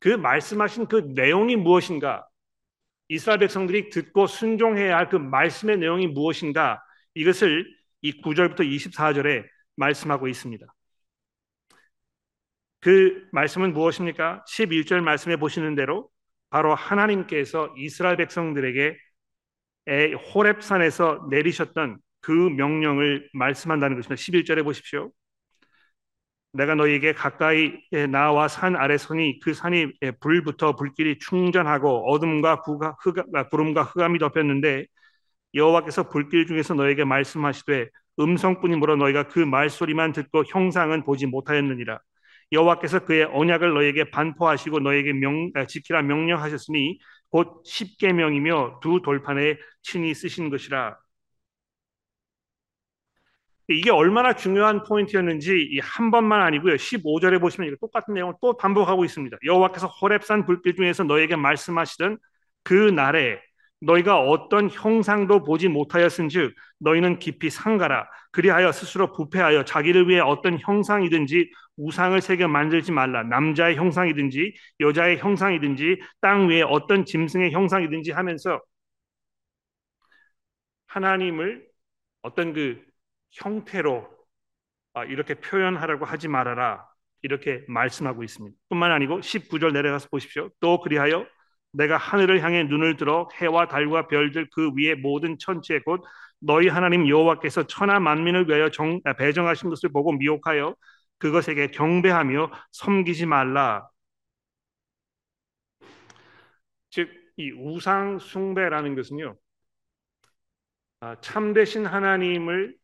그 0.00 0.08
말씀하신 0.10 0.86
그 0.88 1.12
내용이 1.14 1.56
무엇인가? 1.56 2.26
이스라엘 3.08 3.38
백성들이 3.40 3.90
듣고 3.90 4.26
순종해야 4.26 4.96
할 4.96 5.08
그 5.08 5.16
말씀의 5.16 5.78
내용이 5.78 6.06
무엇인가? 6.08 6.82
이것을 7.14 7.66
이 8.02 8.20
9절부터 8.22 8.60
24절에 8.60 9.44
말씀하고 9.76 10.28
있습니다. 10.28 10.66
그 12.80 13.26
말씀은 13.32 13.72
무엇입니까? 13.72 14.44
11절 14.48 15.00
말씀에 15.00 15.36
보시는 15.36 15.74
대로 15.74 16.08
바로 16.50 16.74
하나님께서 16.74 17.74
이스라엘 17.76 18.16
백성들에게 18.16 18.96
호렙산에서 20.34 21.26
내리셨던 21.30 21.98
그 22.20 22.30
명령을 22.32 23.28
말씀한다는 23.32 23.96
것입니다. 23.96 24.20
11절에 24.20 24.64
보십시오. 24.64 25.10
내가 26.56 26.74
너희에게 26.74 27.12
가까이 27.14 27.72
나와 28.10 28.48
산 28.48 28.76
아래 28.76 28.96
서니 28.98 29.40
그 29.40 29.54
산이 29.54 29.92
불부터 30.20 30.76
불길이 30.76 31.18
충전하고 31.18 32.12
어둠과 32.12 32.62
구가, 32.62 32.96
흑 33.02 33.18
아, 33.34 33.48
구름과 33.48 33.82
흑암이 33.84 34.18
덮였는데 34.18 34.86
여호와께서 35.54 36.08
불길 36.10 36.46
중에서 36.46 36.74
너에게 36.74 37.04
말씀하시되 37.04 37.88
음성뿐이므로 38.20 38.96
너희가 38.96 39.28
그 39.28 39.40
말소리만 39.40 40.12
듣고 40.12 40.44
형상은 40.48 41.04
보지 41.04 41.26
못하였느니라 41.26 41.98
여호와께서 42.52 43.00
그의 43.04 43.24
언약을 43.24 43.74
너에게 43.74 44.10
반포하시고 44.10 44.80
너에게 44.80 45.12
명, 45.12 45.50
아, 45.54 45.66
지키라 45.66 46.02
명령하셨으니 46.02 46.98
곧 47.30 47.62
십계명이며 47.64 48.80
두 48.82 49.02
돌판에 49.02 49.56
친히 49.82 50.14
쓰신 50.14 50.50
것이라. 50.50 50.96
이게 53.68 53.90
얼마나 53.90 54.34
중요한 54.34 54.84
포인트였는지 54.84 55.80
한 55.82 56.10
번만 56.10 56.42
아니고요. 56.42 56.76
15절에 56.76 57.40
보시면 57.40 57.68
이거 57.68 57.76
똑같은 57.80 58.14
내용을 58.14 58.34
또 58.40 58.56
반복하고 58.56 59.04
있습니다. 59.04 59.36
여호와께서 59.44 59.88
호렙산 59.88 60.46
불길 60.46 60.76
중에서 60.76 61.02
너에게 61.04 61.34
말씀하시던 61.36 62.18
그 62.62 62.72
날에 62.90 63.40
너희가 63.80 64.20
어떤 64.20 64.70
형상도 64.70 65.42
보지 65.42 65.68
못하였은즉 65.68 66.54
너희는 66.78 67.18
깊이 67.18 67.50
상가라 67.50 68.08
그리하여 68.32 68.72
스스로 68.72 69.12
부패하여 69.12 69.64
자기를 69.64 70.08
위해 70.08 70.20
어떤 70.20 70.58
형상이든지 70.58 71.50
우상을 71.76 72.18
새겨 72.20 72.48
만들지 72.48 72.92
말라 72.92 73.22
남자의 73.24 73.76
형상이든지 73.76 74.54
여자의 74.80 75.18
형상이든지 75.18 76.00
땅 76.20 76.48
위에 76.48 76.62
어떤 76.62 77.04
짐승의 77.04 77.52
형상이든지 77.52 78.12
하면서 78.12 78.60
하나님을 80.86 81.66
어떤 82.22 82.52
그 82.52 82.85
형태로 83.36 84.08
아, 84.94 85.04
이렇게 85.04 85.34
표현하라고 85.34 86.04
하지 86.04 86.28
말아라 86.28 86.86
이렇게 87.22 87.64
말씀하고 87.68 88.22
있습니다. 88.24 88.56
뿐만 88.68 88.92
아니고 88.92 89.20
19절 89.22 89.72
내려가서 89.72 90.08
보십시오. 90.10 90.50
또 90.60 90.80
그리하여 90.80 91.26
내가 91.72 91.96
하늘을 91.98 92.42
향해 92.42 92.64
눈을 92.64 92.96
들어 92.96 93.28
해와 93.40 93.68
달과 93.68 94.08
별들 94.08 94.48
그 94.54 94.70
위에 94.76 94.94
모든 94.94 95.38
천체 95.38 95.80
곧 95.80 96.02
너희 96.40 96.68
하나님 96.68 97.08
여호와께서 97.08 97.66
천하 97.66 98.00
만민을 98.00 98.48
위하여 98.48 98.70
정, 98.70 99.00
아, 99.04 99.12
배정하신 99.14 99.70
것을 99.70 99.90
보고 99.90 100.12
미혹하여 100.12 100.74
그것에게 101.18 101.68
경배하며 101.68 102.50
섬기지 102.72 103.26
말라. 103.26 103.88
즉 106.90 107.26
이 107.38 107.50
우상 107.52 108.18
숭배라는 108.18 108.94
것은요. 108.96 109.36
아, 111.00 111.16
참되신 111.20 111.86
하나님을 111.86 112.76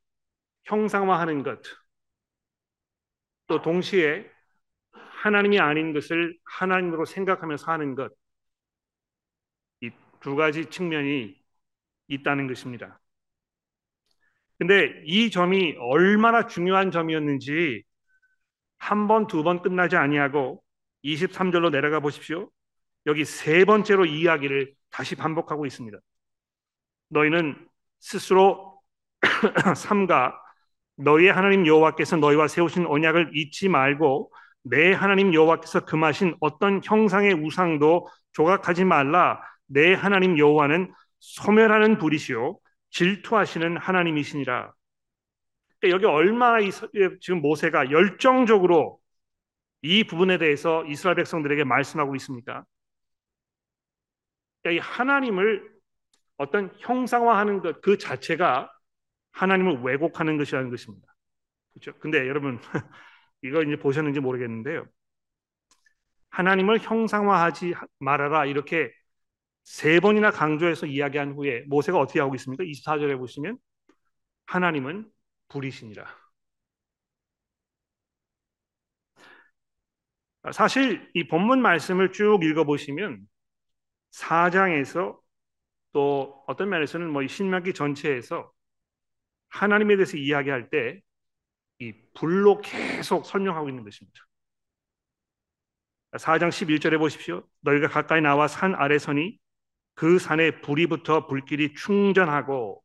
형상화하는 0.64 1.42
것, 1.44 1.60
또 3.46 3.60
동시에 3.62 4.28
하나님이 4.92 5.60
아닌 5.60 5.92
것을 5.92 6.36
하나님으로 6.44 7.04
생각하며 7.04 7.56
사는 7.58 7.94
것, 7.94 8.12
두 10.20 10.36
가지 10.36 10.66
측면이 10.70 11.34
있다는 12.08 12.46
것입니다. 12.48 13.00
근데 14.58 15.02
이 15.06 15.30
점이 15.30 15.74
얼마나 15.78 16.46
중요한 16.46 16.90
점이었는지 16.90 17.82
한 18.78 19.08
번, 19.08 19.26
두 19.26 19.42
번 19.44 19.62
끝나지 19.62 19.96
아니하고 19.96 20.62
23절로 21.02 21.70
내려가 21.70 22.00
보십시오. 22.00 22.50
여기 23.06 23.24
세 23.24 23.64
번째로 23.64 24.06
이야기를 24.06 24.74
다시 24.90 25.16
반복하고 25.16 25.66
있습니다. 25.66 25.98
너희는 27.08 27.68
스스로 28.00 28.80
삼가 29.76 30.38
너희의 30.96 31.32
하나님 31.32 31.66
여호와께서 31.66 32.16
너희와 32.16 32.48
세우신 32.48 32.86
언약을 32.86 33.32
잊지 33.34 33.68
말고 33.68 34.32
내 34.64 34.92
하나님 34.92 35.34
여호와께서 35.34 35.84
금하신 35.84 36.36
어떤 36.40 36.80
형상의 36.84 37.34
우상도 37.34 38.08
조각하지 38.32 38.84
말라 38.84 39.40
내 39.66 39.94
하나님 39.94 40.38
여호와는 40.38 40.92
소멸하는 41.20 41.98
불이시요 41.98 42.58
질투하시는 42.90 43.76
하나님이시니라. 43.78 44.72
그러니까 45.80 45.96
여기 45.96 46.04
얼마나 46.06 46.60
이, 46.60 46.70
지금 47.20 47.40
모세가 47.40 47.90
열정적으로 47.90 49.00
이 49.82 50.04
부분에 50.04 50.38
대해서 50.38 50.84
이스라엘 50.86 51.16
백성들에게 51.16 51.64
말씀하고 51.64 52.14
있습니까? 52.16 52.64
그러니까 54.62 54.84
이 54.84 54.88
하나님을 54.88 55.70
어떤 56.36 56.70
형상화하는 56.78 57.60
것 57.62 57.80
그 57.80 57.98
자체가 57.98 58.71
하나님을 59.32 59.82
왜곡하는 59.82 60.38
것이라는 60.38 60.70
것입니다. 60.70 61.08
그렇죠? 61.72 61.98
근데 61.98 62.28
여러분 62.28 62.58
이거 63.42 63.62
이제 63.62 63.76
보셨는지 63.76 64.20
모르겠는데요. 64.20 64.86
하나님을 66.30 66.80
형상화하지 66.80 67.74
말아라 67.98 68.46
이렇게 68.46 68.90
세 69.64 70.00
번이나 70.00 70.30
강조해서 70.30 70.86
이야기한 70.86 71.32
후에 71.32 71.64
모세가 71.68 71.98
어떻게 71.98 72.20
하고 72.20 72.34
있습니까? 72.36 72.64
24절에 72.64 73.16
보시면 73.18 73.58
하나님은 74.46 75.10
불이시니라. 75.48 76.06
사실 80.52 81.08
이 81.14 81.26
본문 81.28 81.62
말씀을 81.62 82.12
쭉 82.12 82.42
읽어보시면 82.42 83.20
4장에서 84.10 85.18
또 85.92 86.42
어떤 86.46 86.68
면에서는 86.70 87.08
뭐 87.10 87.26
신명기 87.26 87.74
전체에서 87.74 88.52
하나님에 89.52 89.96
대해서 89.96 90.16
이야기할 90.16 90.70
때 90.70 91.02
이 91.82 91.92
불로 92.14 92.60
계속 92.60 93.26
설명하고 93.26 93.68
있는 93.68 93.82
것입니다. 93.84 94.20
4장 96.18 96.50
11절에 96.50 96.98
보십시오. 96.98 97.42
너희가 97.60 97.88
가까이 97.88 98.20
나와 98.20 98.46
산 98.48 98.74
아래 98.74 98.98
서니 98.98 99.38
그 99.94 100.18
산에 100.18 100.60
불이 100.60 100.86
붙어 100.88 101.26
불길이 101.26 101.74
충전하고 101.74 102.82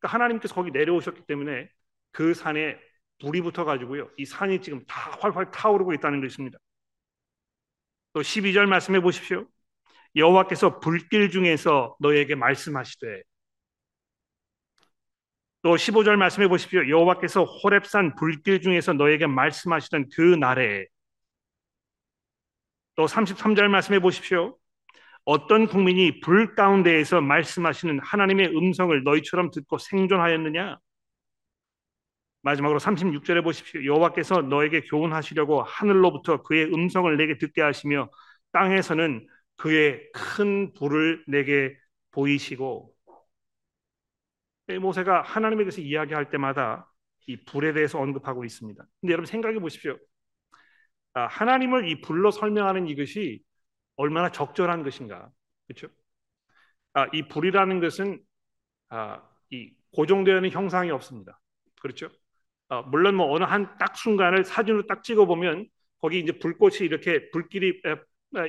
그러니까 0.00 0.14
하나님께서 0.14 0.54
거기 0.54 0.70
내려오셨기 0.70 1.22
때문에 1.26 1.68
그 2.12 2.34
산에 2.34 2.78
불이 3.20 3.40
붙어 3.42 3.64
가지고요. 3.64 4.10
이 4.16 4.24
산이 4.24 4.62
지금 4.62 4.84
다 4.86 5.10
활활 5.20 5.50
타오르고 5.50 5.92
있다는 5.94 6.20
것입니다. 6.20 6.58
또 8.12 8.22
12절 8.22 8.66
말씀해 8.66 9.00
보십시오. 9.00 9.46
여호와께서 10.16 10.80
불길 10.80 11.30
중에서 11.30 11.96
너에게 12.00 12.34
말씀하시되 12.34 13.22
또 15.66 15.76
15절 15.76 16.16
말씀해 16.16 16.46
보십시오. 16.46 16.88
여호와께서 16.88 17.42
호렙산 17.42 18.14
불길 18.14 18.60
중에서 18.60 18.92
너에게 18.92 19.26
말씀하시던 19.26 20.10
그 20.14 20.20
날에 20.20 20.86
또 22.94 23.06
33절 23.06 23.66
말씀해 23.66 23.98
보십시오. 23.98 24.56
어떤 25.24 25.66
국민이 25.66 26.20
불 26.20 26.54
가운데에서 26.54 27.20
말씀하시는 27.20 27.98
하나님의 27.98 28.56
음성을 28.56 29.02
너희처럼 29.02 29.50
듣고 29.50 29.78
생존하였느냐? 29.78 30.78
마지막으로 32.42 32.78
36절에 32.78 33.42
보십시오. 33.42 33.84
여호와께서 33.84 34.42
너에게 34.42 34.82
교훈하시려고 34.82 35.64
하늘로부터 35.64 36.44
그의 36.44 36.66
음성을 36.72 37.16
내게 37.16 37.38
듣게 37.38 37.60
하시며 37.60 38.08
땅에서는 38.52 39.26
그의 39.56 40.12
큰 40.12 40.72
불을 40.74 41.24
내게 41.26 41.76
보이시고 42.12 42.95
모세가 44.80 45.22
하나님에 45.22 45.64
대해서 45.64 45.80
이야기할 45.80 46.30
때마다 46.30 46.90
이 47.26 47.36
불에 47.44 47.72
대해서 47.72 47.98
언급하고 48.00 48.44
있습니다. 48.44 48.84
근데 49.00 49.12
여러분 49.12 49.26
생각해 49.26 49.58
보십시오. 49.60 49.96
아, 51.14 51.26
하나님을 51.26 51.88
이 51.88 52.00
불로 52.00 52.30
설명하는 52.30 52.86
이것이 52.88 53.42
얼마나 53.96 54.30
적절한 54.30 54.82
것인가, 54.82 55.30
그렇죠? 55.66 55.88
아, 56.94 57.06
이 57.12 57.28
불이라는 57.28 57.80
것은 57.80 58.20
아, 58.90 59.22
이 59.50 59.72
고정되어 59.94 60.36
있는 60.36 60.50
형상이 60.50 60.90
없습니다. 60.90 61.40
그렇죠? 61.80 62.08
아, 62.68 62.82
물론 62.82 63.16
뭐 63.16 63.32
어느 63.34 63.44
한 63.44 63.78
딱 63.78 63.96
순간을 63.96 64.44
사진으로 64.44 64.86
딱 64.86 65.02
찍어 65.04 65.26
보면 65.26 65.68
거기 66.00 66.20
이제 66.20 66.32
불꽃이 66.32 66.78
이렇게 66.82 67.30
불길이 67.30 67.80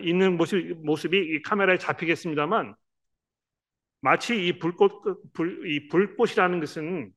있는 0.04 0.38
모습, 0.38 0.60
모습이 0.86 1.18
이 1.18 1.42
카메라에 1.44 1.78
잡히겠습니다만 1.78 2.76
마치 4.02 4.48
이 4.48 4.60
불꽃 4.60 5.02
불, 5.34 5.68
이 5.70 5.88
불꽃이라는 5.90 6.60
것은 6.60 7.12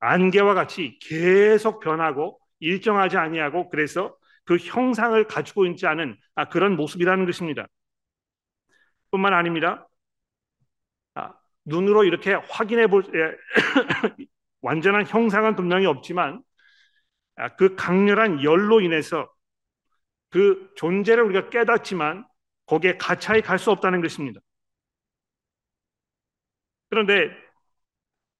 안개와 0.00 0.54
같이 0.54 0.98
계속 1.02 1.80
변하고 1.80 2.38
일정하지 2.60 3.16
아니하고 3.16 3.70
그래서 3.70 4.16
그 4.44 4.56
형상을 4.56 5.22
가지고 5.26 5.66
있지 5.66 5.86
않은 5.86 6.16
아, 6.34 6.48
그런 6.48 6.76
모습이라는 6.76 7.26
것입니다. 7.26 7.66
뿐만 9.10 9.32
아닙니다. 9.34 9.88
아, 11.14 11.32
눈으로 11.64 12.04
이렇게 12.04 12.34
확인해 12.34 12.86
볼 12.86 13.04
예, 13.14 13.36
완전한 14.62 15.06
형상은 15.06 15.56
분명히 15.56 15.86
없지만 15.86 16.42
아, 17.36 17.54
그 17.56 17.74
강렬한 17.76 18.42
열로 18.42 18.80
인해서 18.80 19.28
그 20.30 20.70
존재를 20.76 21.24
우리가 21.24 21.50
깨닫지만 21.50 22.26
거기에 22.66 22.96
가차히 22.98 23.42
갈 23.42 23.58
수 23.58 23.70
없다는 23.70 24.00
것입니다. 24.02 24.40
그런데 26.90 27.30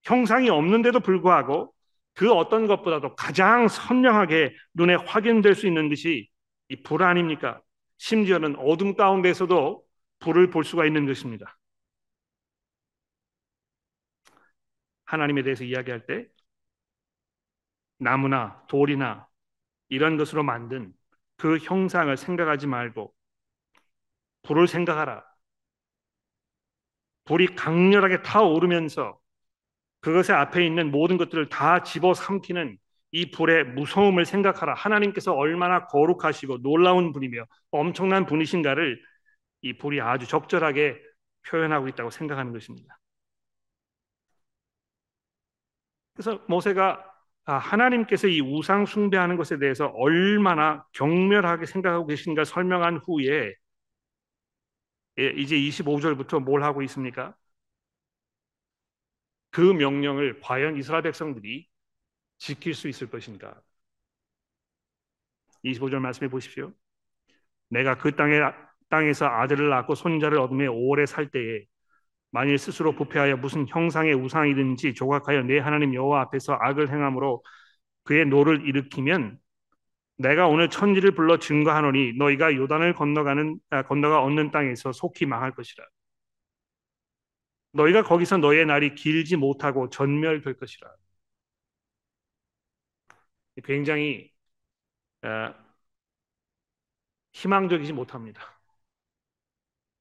형상이 0.05 0.49
없는데도 0.51 1.01
불구하고 1.01 1.73
그 2.15 2.33
어떤 2.33 2.67
것보다도 2.67 3.15
가장 3.17 3.69
선명하게 3.69 4.55
눈에 4.75 4.95
확인될 4.95 5.55
수 5.55 5.67
있는 5.67 5.89
것이 5.89 6.29
이 6.69 6.83
불 6.83 7.03
아닙니까? 7.05 7.61
심지어는 7.99 8.57
어둠 8.57 8.95
가운데서도 8.97 9.85
불을 10.21 10.51
볼 10.51 10.65
수가 10.65 10.87
있는 10.87 11.07
것입니다. 11.07 11.57
하나님에 15.05 15.43
대해서 15.43 15.65
이야기할 15.65 16.07
때 16.07 16.29
나무나 17.99 18.63
돌이나 18.69 19.27
이런 19.89 20.17
것으로 20.17 20.43
만든 20.43 20.95
그 21.37 21.59
형상을 21.59 22.15
생각하지 22.17 22.67
말고 22.67 23.15
불을 24.43 24.67
생각하라. 24.69 25.25
불이 27.27 27.55
강렬하게 27.57 28.23
타오르면서 28.23 29.19
그것의 30.01 30.39
앞에 30.39 30.65
있는 30.65 30.91
모든 30.91 31.17
것들을 31.19 31.49
다 31.49 31.83
집어삼키는 31.83 32.79
이 33.13 33.31
불의 33.31 33.65
무서움을 33.65 34.25
생각하라. 34.25 34.75
하나님께서 34.75 35.35
얼마나 35.35 35.87
거룩하시고 35.87 36.63
놀라운 36.63 37.13
분이며 37.13 37.45
엄청난 37.71 38.27
분이신가를 38.27 39.01
이 39.63 39.73
불이 39.79 40.01
아주 40.01 40.27
적절하게 40.29 41.01
표현하고 41.49 41.89
있다고 41.89 42.11
생각하는 42.11 42.53
것입니다. 42.53 42.99
그래서 46.15 46.43
모세가 46.49 47.05
아, 47.45 47.59
하나님께서 47.59 48.27
이 48.27 48.41
우상 48.41 48.87
숭배하는 48.87 49.37
것에 49.37 49.59
대해서 49.59 49.87
얼마나 49.95 50.85
경멸하게 50.93 51.67
생각하고 51.67 52.07
계신가 52.07 52.45
설명한 52.45 52.99
후에 52.99 53.27
예, 53.27 53.55
이제 55.17 55.57
25절부터 55.57 56.41
뭘 56.41 56.63
하고 56.63 56.83
있습니까? 56.83 57.35
그 59.51 59.61
명령을 59.61 60.41
과연 60.41 60.77
이스라엘 60.77 61.03
백성들이 61.03 61.69
지킬 62.39 62.75
수 62.75 62.89
있을 62.89 63.11
것인가? 63.11 63.63
25절 65.63 66.01
말씀해 66.01 66.31
보십시오. 66.31 66.73
네가 67.69 67.97
그 67.99 68.15
땅에 68.17 68.41
땅에서 68.89 69.27
아들을 69.27 69.69
낳고 69.69 69.95
손자를 69.95 70.39
얻으며 70.39 70.71
오래 70.73 71.07
살 71.07 71.31
때에 71.31 71.65
만일 72.31 72.59
스스로 72.59 72.95
부패하여 72.95 73.39
무슨 73.39 73.67
형상의 73.69 74.15
우상이든지 74.15 74.95
조각하여 74.95 75.43
네 75.45 75.59
하나님 75.59 75.95
여호와 75.95 76.23
앞에서 76.23 76.55
악을 76.61 76.91
행함으로 76.91 77.43
그의 78.05 78.27
노를 78.27 78.67
일으키면 78.69 79.39
내가 80.19 80.49
오늘 80.49 80.71
천지를 80.71 81.13
불러 81.13 81.39
증거하노니 81.39 82.15
너희가 82.15 82.55
요단을 82.55 82.95
건너가는 82.95 83.61
아, 83.71 83.83
건너가 83.83 84.23
얻는 84.23 84.51
땅에서 84.51 84.93
속히 84.93 85.27
망할 85.27 85.53
것이라. 85.53 85.85
너희가 87.73 88.03
거기서 88.03 88.39
너의 88.39 88.67
날이 88.67 88.95
길지 88.95 89.37
못하고 89.37 89.89
전멸될 89.91 90.55
것이라. 90.57 90.91
굉장히 93.65 94.33
어, 95.25 95.55
희망적이지 97.33 97.93
못합니다. 97.93 98.43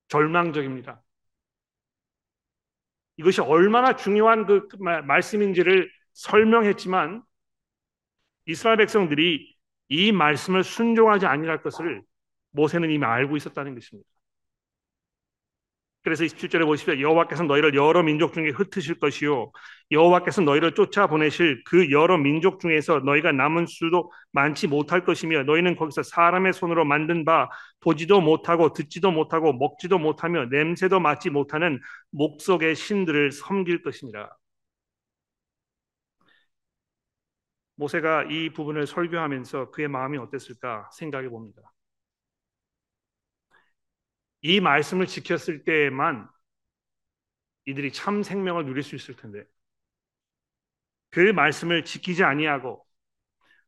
절망적입니다. 0.08 1.04
이것이 3.18 3.42
얼마나 3.42 3.96
중요한 3.96 4.46
그 4.46 4.68
말씀인지를 4.78 5.90
설명했지만 6.14 7.24
이스라엘 8.46 8.78
백성들이 8.78 9.55
이 9.90 10.12
말씀을 10.12 10.64
순종하지 10.64 11.26
아니할 11.26 11.62
것을 11.62 12.04
모세는 12.52 12.90
이미 12.92 13.06
알고 13.06 13.38
있었다는 13.38 13.76
것입니다. 13.76 14.08
그래서 16.06 16.24
27절에 16.24 16.66
보시면 16.66 17.02
여호와께서 17.02 17.44
너희를 17.46 17.74
여러 17.74 18.04
민족 18.04 18.34
중에 18.34 18.50
흩으실 18.50 19.00
것이요 19.00 19.52
여호와께서 19.90 20.42
너희를 20.44 20.76
쫓아 20.76 21.08
보내실 21.08 21.64
그 21.66 21.90
여러 21.90 22.16
민족 22.16 22.60
중에서 22.60 23.00
너희가 23.00 23.32
남은 23.32 23.66
수도 23.66 24.12
많지 24.32 24.68
못할 24.68 25.04
것이며 25.04 25.44
너희는 25.44 25.76
거기서 25.76 26.04
사람의 26.04 26.54
손으로 26.54 26.86
만든 26.86 27.26
바 27.26 27.50
보지도 27.80 28.22
못하고 28.22 28.72
듣지도 28.74 29.10
못하고 29.12 29.54
먹지도 29.54 29.98
못하며 29.98 30.46
냄새도 30.46 31.00
맡지 31.00 31.32
못하는 31.32 31.80
목석의 32.12 32.76
신들을 32.76 33.32
섬길 33.32 33.82
것이니라. 33.82 34.30
모세가 37.76 38.26
이 38.26 38.50
부분을 38.52 38.88
설교하면서 38.88 39.72
그의 39.72 39.88
마음이 39.88 40.18
어땠을까 40.18 40.90
생각해 40.94 41.30
봅니다. 41.30 41.62
이 44.42 44.60
말씀을 44.60 45.08
지켰을 45.08 45.64
때에만 45.66 46.30
이들이 47.66 47.92
참 47.92 48.24
생명을 48.24 48.66
누릴 48.66 48.84
수 48.84 48.96
있을 48.96 49.16
텐데 49.16 49.44
그 51.10 51.20
말씀을 51.32 51.86
지키지 51.86 52.24
아니하고 52.24 52.86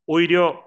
오히려 0.06 0.64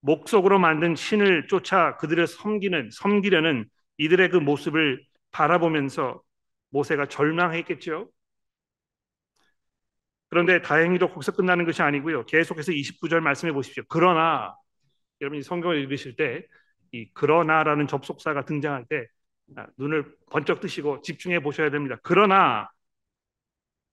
목속으로 0.00 0.58
만든 0.58 0.94
신을 0.96 1.46
쫓아 1.48 1.96
그들을 1.96 2.26
섬기는 2.26 2.90
섬기려는 2.92 3.68
이들의 3.98 4.30
그 4.30 4.36
모습을 4.36 5.04
바라보면서 5.30 6.22
모세가 6.70 7.06
절망했겠죠. 7.06 8.10
그런데 10.34 10.60
다행히도 10.60 11.10
거기서 11.10 11.32
끝나는 11.32 11.64
것이 11.64 11.80
아니고요. 11.80 12.26
계속해서 12.26 12.72
29절 12.72 13.20
말씀해 13.20 13.52
보십시오. 13.52 13.84
그러나 13.88 14.54
여러분이 15.20 15.42
성경을 15.42 15.78
읽으실 15.78 16.16
때 16.16 16.46
이 16.94 17.10
그러나라는 17.12 17.88
접속사가 17.88 18.44
등장할 18.44 18.84
때 18.88 19.06
아, 19.56 19.66
눈을 19.78 20.14
번쩍 20.30 20.60
뜨시고 20.60 21.02
집중해 21.02 21.40
보셔야 21.40 21.70
됩니다. 21.70 21.96
그러나 22.04 22.68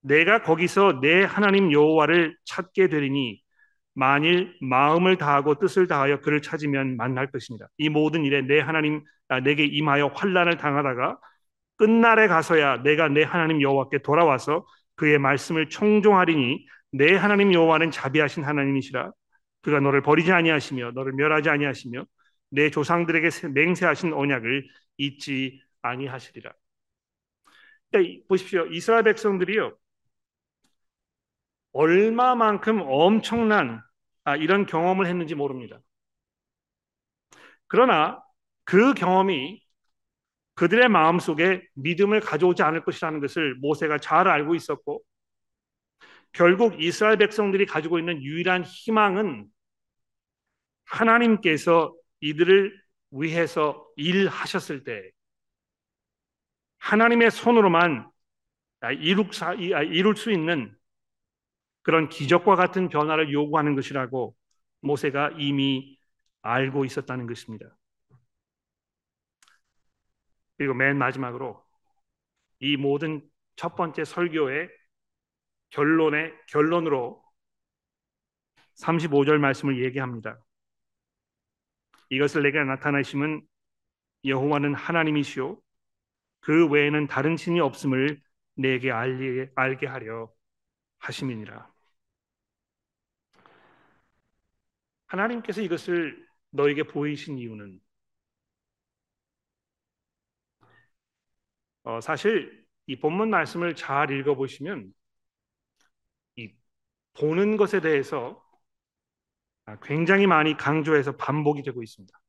내가 0.01 0.41
거기서 0.43 0.99
내 1.01 1.23
하나님 1.23 1.71
여호와를 1.71 2.38
찾게 2.45 2.89
되리니 2.89 3.41
만일 3.93 4.56
마음을 4.62 5.17
다하고 5.17 5.56
뜻을 5.60 5.88
다하여 5.88 6.21
그를 6.21 6.41
찾으면 6.41 6.95
만날 6.97 7.30
것입니다. 7.32 7.67
이 7.77 7.89
모든 7.89 8.23
일에 8.23 8.41
내 8.43 8.60
하나님 8.60 9.04
아, 9.30 9.39
내게 9.39 9.65
임하여 9.65 10.08
환란을 10.15 10.58
당하다가 10.58 11.17
끝날에 11.77 12.27
가서야 12.27 12.84
내가 12.84 13.08
내 13.10 13.23
하나님 13.23 13.62
여호와께 13.62 13.99
돌아와서 14.04 14.65
그의 15.02 15.18
말씀을 15.18 15.68
청종하리니 15.68 16.68
내 16.92 17.16
하나님 17.16 17.52
여호와는 17.56 17.90
자비하신 17.90 18.44
하나님이시라 18.44 19.12
그가 19.62 19.80
너를 19.80 20.04
버리지 20.04 20.32
아니하시며 20.32 20.92
너를 20.92 21.14
멸하지 21.14 21.50
아니하시며 21.50 22.06
내 22.50 22.70
조상들에게 22.70 23.48
맹세하신 23.50 24.14
언약을 24.14 24.68
잊지 24.98 25.60
아니하시리라. 25.82 26.54
그러니까 27.90 28.24
보십시오. 28.28 28.68
이스라엘 28.68 29.02
백성들이요. 29.04 29.76
얼마만큼 31.72 32.82
엄청난 32.86 33.82
아, 34.24 34.36
이런 34.36 34.68
경험을 34.68 35.08
했는지 35.08 35.34
모릅니다. 35.34 35.82
그러나 37.66 38.22
그 38.66 38.94
경험이 38.94 39.61
그들의 40.56 40.90
마음 40.90 41.20
속에 41.20 41.62
믿음을 41.74 42.20
가져오지 42.20 42.64
않을 42.64 42.84
것이라는 42.84 43.20
것을 43.20 43.56
모세가 43.56 43.98
잘 44.00 44.28
알고 44.28 44.56
있었고 44.56 45.02
결국 46.34 46.82
이스라엘 46.82 47.18
백성들이 47.18 47.66
가지고 47.66 48.00
있는 48.00 48.22
유일한 48.22 48.64
희망은 48.64 49.48
하나님께서 50.86 51.94
이들을 52.22 52.80
위해서 53.12 53.88
일하셨을 53.96 54.84
때 54.84 55.12
하나님의 56.80 57.32
손으로만 57.32 58.10
이룰 59.00 60.16
수 60.16 60.32
있는 60.32 60.76
그런 61.84 62.10
기적과 62.10 62.56
같은 62.56 62.90
변화를 62.90 63.32
요구하는 63.32 63.76
것이라고 63.76 64.36
모세가 64.82 65.32
이미 65.38 65.98
알고 66.42 66.86
있었다는 66.86 67.28
것입니다. 67.28 67.76
그리고 70.62 70.76
맨 70.76 70.95
마지막으로 71.00 71.60
이 72.60 72.78
모든 72.78 73.28
첫 73.56 73.76
번째 73.76 74.06
설교의 74.06 74.69
결론의 75.71 76.36
결론으로 76.50 77.24
35절 78.76 79.39
말씀을 79.39 79.84
얘기합니다. 79.84 80.39
이것을 82.12 82.43
내게 82.43 82.63
나타내심은 82.63 83.41
여호와는 84.24 84.76
하나님이시오 84.76 85.60
그 86.41 86.67
외에는 86.67 87.08
다른 87.08 87.38
신이 87.38 87.60
없음을 87.60 88.21
내게 88.54 88.91
알게, 88.91 89.52
알게 89.56 89.88
하려 89.88 90.32
하심이니라. 91.00 91.74
하나님께서 95.08 95.62
이것을 95.62 96.24
너에게 96.52 96.84
보이신 96.84 97.39
이유는 97.39 97.82
어, 101.84 102.02
사실 102.02 102.65
이 102.88 102.96
본문 103.00 103.30
말씀을 103.30 103.76
잘 103.76 104.12
읽어보시면 104.12 104.94
이 106.36 106.54
보는 107.13 107.58
것에 107.58 107.82
대해서 107.82 108.44
아, 109.65 109.78
굉장히 109.82 110.28
많이 110.28 110.58
강조해서 110.58 111.15
반복이 111.17 111.63
되고 111.63 111.82
있습니다. 111.84 112.20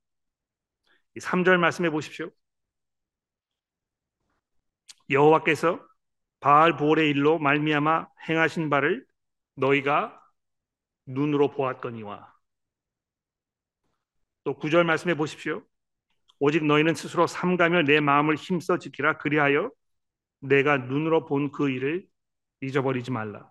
3절 1.21 1.59
말씀해 1.59 1.91
보십시오. 1.91 2.31
여호와께서 5.11 5.81
바알 6.41 6.77
보올의 6.77 7.11
일로 7.11 7.39
말미암아 7.39 8.09
행하신 8.29 8.71
바를 8.71 9.07
너희가 9.55 10.21
눈으로 11.07 11.51
보았거니와 11.53 12.33
또 14.45 14.59
9절 14.59 14.85
말씀해 14.85 15.15
보십시오. 15.17 15.63
오직 16.45 16.65
너희는 16.65 16.95
스스로 16.97 17.29
삼가며 17.29 17.83
내 17.85 18.01
마음을 18.01 18.35
힘써 18.35 18.77
지키라 18.77 19.19
그리하여 19.19 19.71
내가 20.41 20.77
눈으로 20.77 21.25
본 21.27 21.53
그 21.53 21.71
일을 21.71 22.05
잊어버리지 22.63 23.13
말라. 23.13 23.49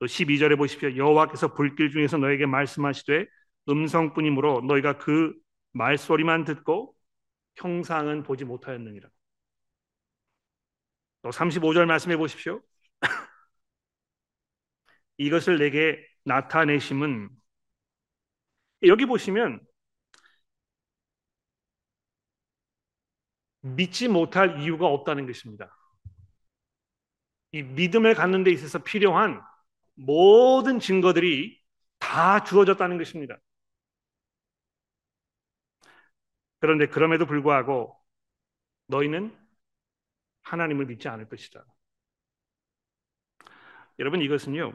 또 0.00 0.06
12절에 0.08 0.56
보십시오. 0.56 0.96
여호와께서 0.96 1.54
불길 1.54 1.92
중에서 1.92 2.16
너에게 2.18 2.46
말씀하시되 2.46 3.26
음성뿐이므로 3.68 4.62
너희가 4.62 4.98
그 4.98 5.32
말소리만 5.72 6.44
듣고 6.44 6.96
형상은 7.56 8.24
보지 8.24 8.44
못하였느니라. 8.44 9.08
또 11.22 11.30
35절 11.30 11.86
말씀해 11.86 12.16
보십시오. 12.16 12.60
이것을 15.18 15.58
내게 15.58 16.04
나타내심은 16.24 17.28
여기 18.84 19.06
보시면 19.06 19.60
믿지 23.60 24.08
못할 24.08 24.60
이유가 24.60 24.86
없다는 24.86 25.26
것입니다. 25.26 25.74
이 27.52 27.62
믿음을 27.62 28.14
갖는 28.14 28.44
데 28.44 28.50
있어서 28.52 28.78
필요한 28.82 29.42
모든 29.94 30.78
증거들이 30.80 31.60
다 31.98 32.44
주어졌다는 32.44 32.98
것입니다. 32.98 33.38
그런데 36.60 36.86
그럼에도 36.86 37.26
불구하고 37.26 37.96
너희는 38.86 39.36
하나님을 40.42 40.86
믿지 40.86 41.08
않을 41.08 41.28
것이다. 41.28 41.64
여러분 43.98 44.22
이것은요. 44.22 44.72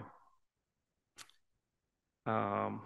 어, 2.25 2.81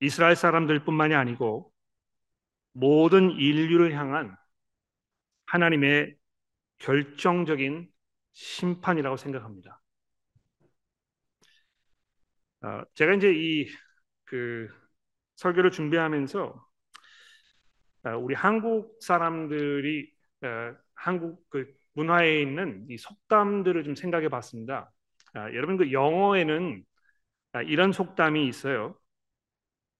이스라엘 0.00 0.36
사람들뿐만이 0.36 1.14
아니고 1.14 1.73
모든 2.74 3.32
인류를 3.32 3.94
향한 3.98 4.36
하나님의 5.46 6.16
결정적인 6.78 7.90
심판이라고 8.32 9.16
생각합니다. 9.18 9.82
어, 12.62 12.82
제가 12.94 13.14
이제 13.14 13.32
이 13.32 13.66
그 14.26 14.68
설교를 15.36 15.70
준비하면서 15.72 16.66
어, 18.04 18.10
우리 18.18 18.34
한국 18.34 18.96
사람들이 19.00 20.10
어, 20.42 20.74
한국 20.94 21.48
그 21.50 21.66
문화에 21.94 22.42
있는 22.42 22.86
이 22.90 22.98
속담들을 22.98 23.84
좀 23.84 23.94
생각해 23.94 24.28
봤습니다. 24.28 24.90
여러분 25.54 25.76
그 25.76 25.90
영어에는 25.92 26.84
이런 27.66 27.92
속담이 27.92 28.48
있어요. 28.48 28.96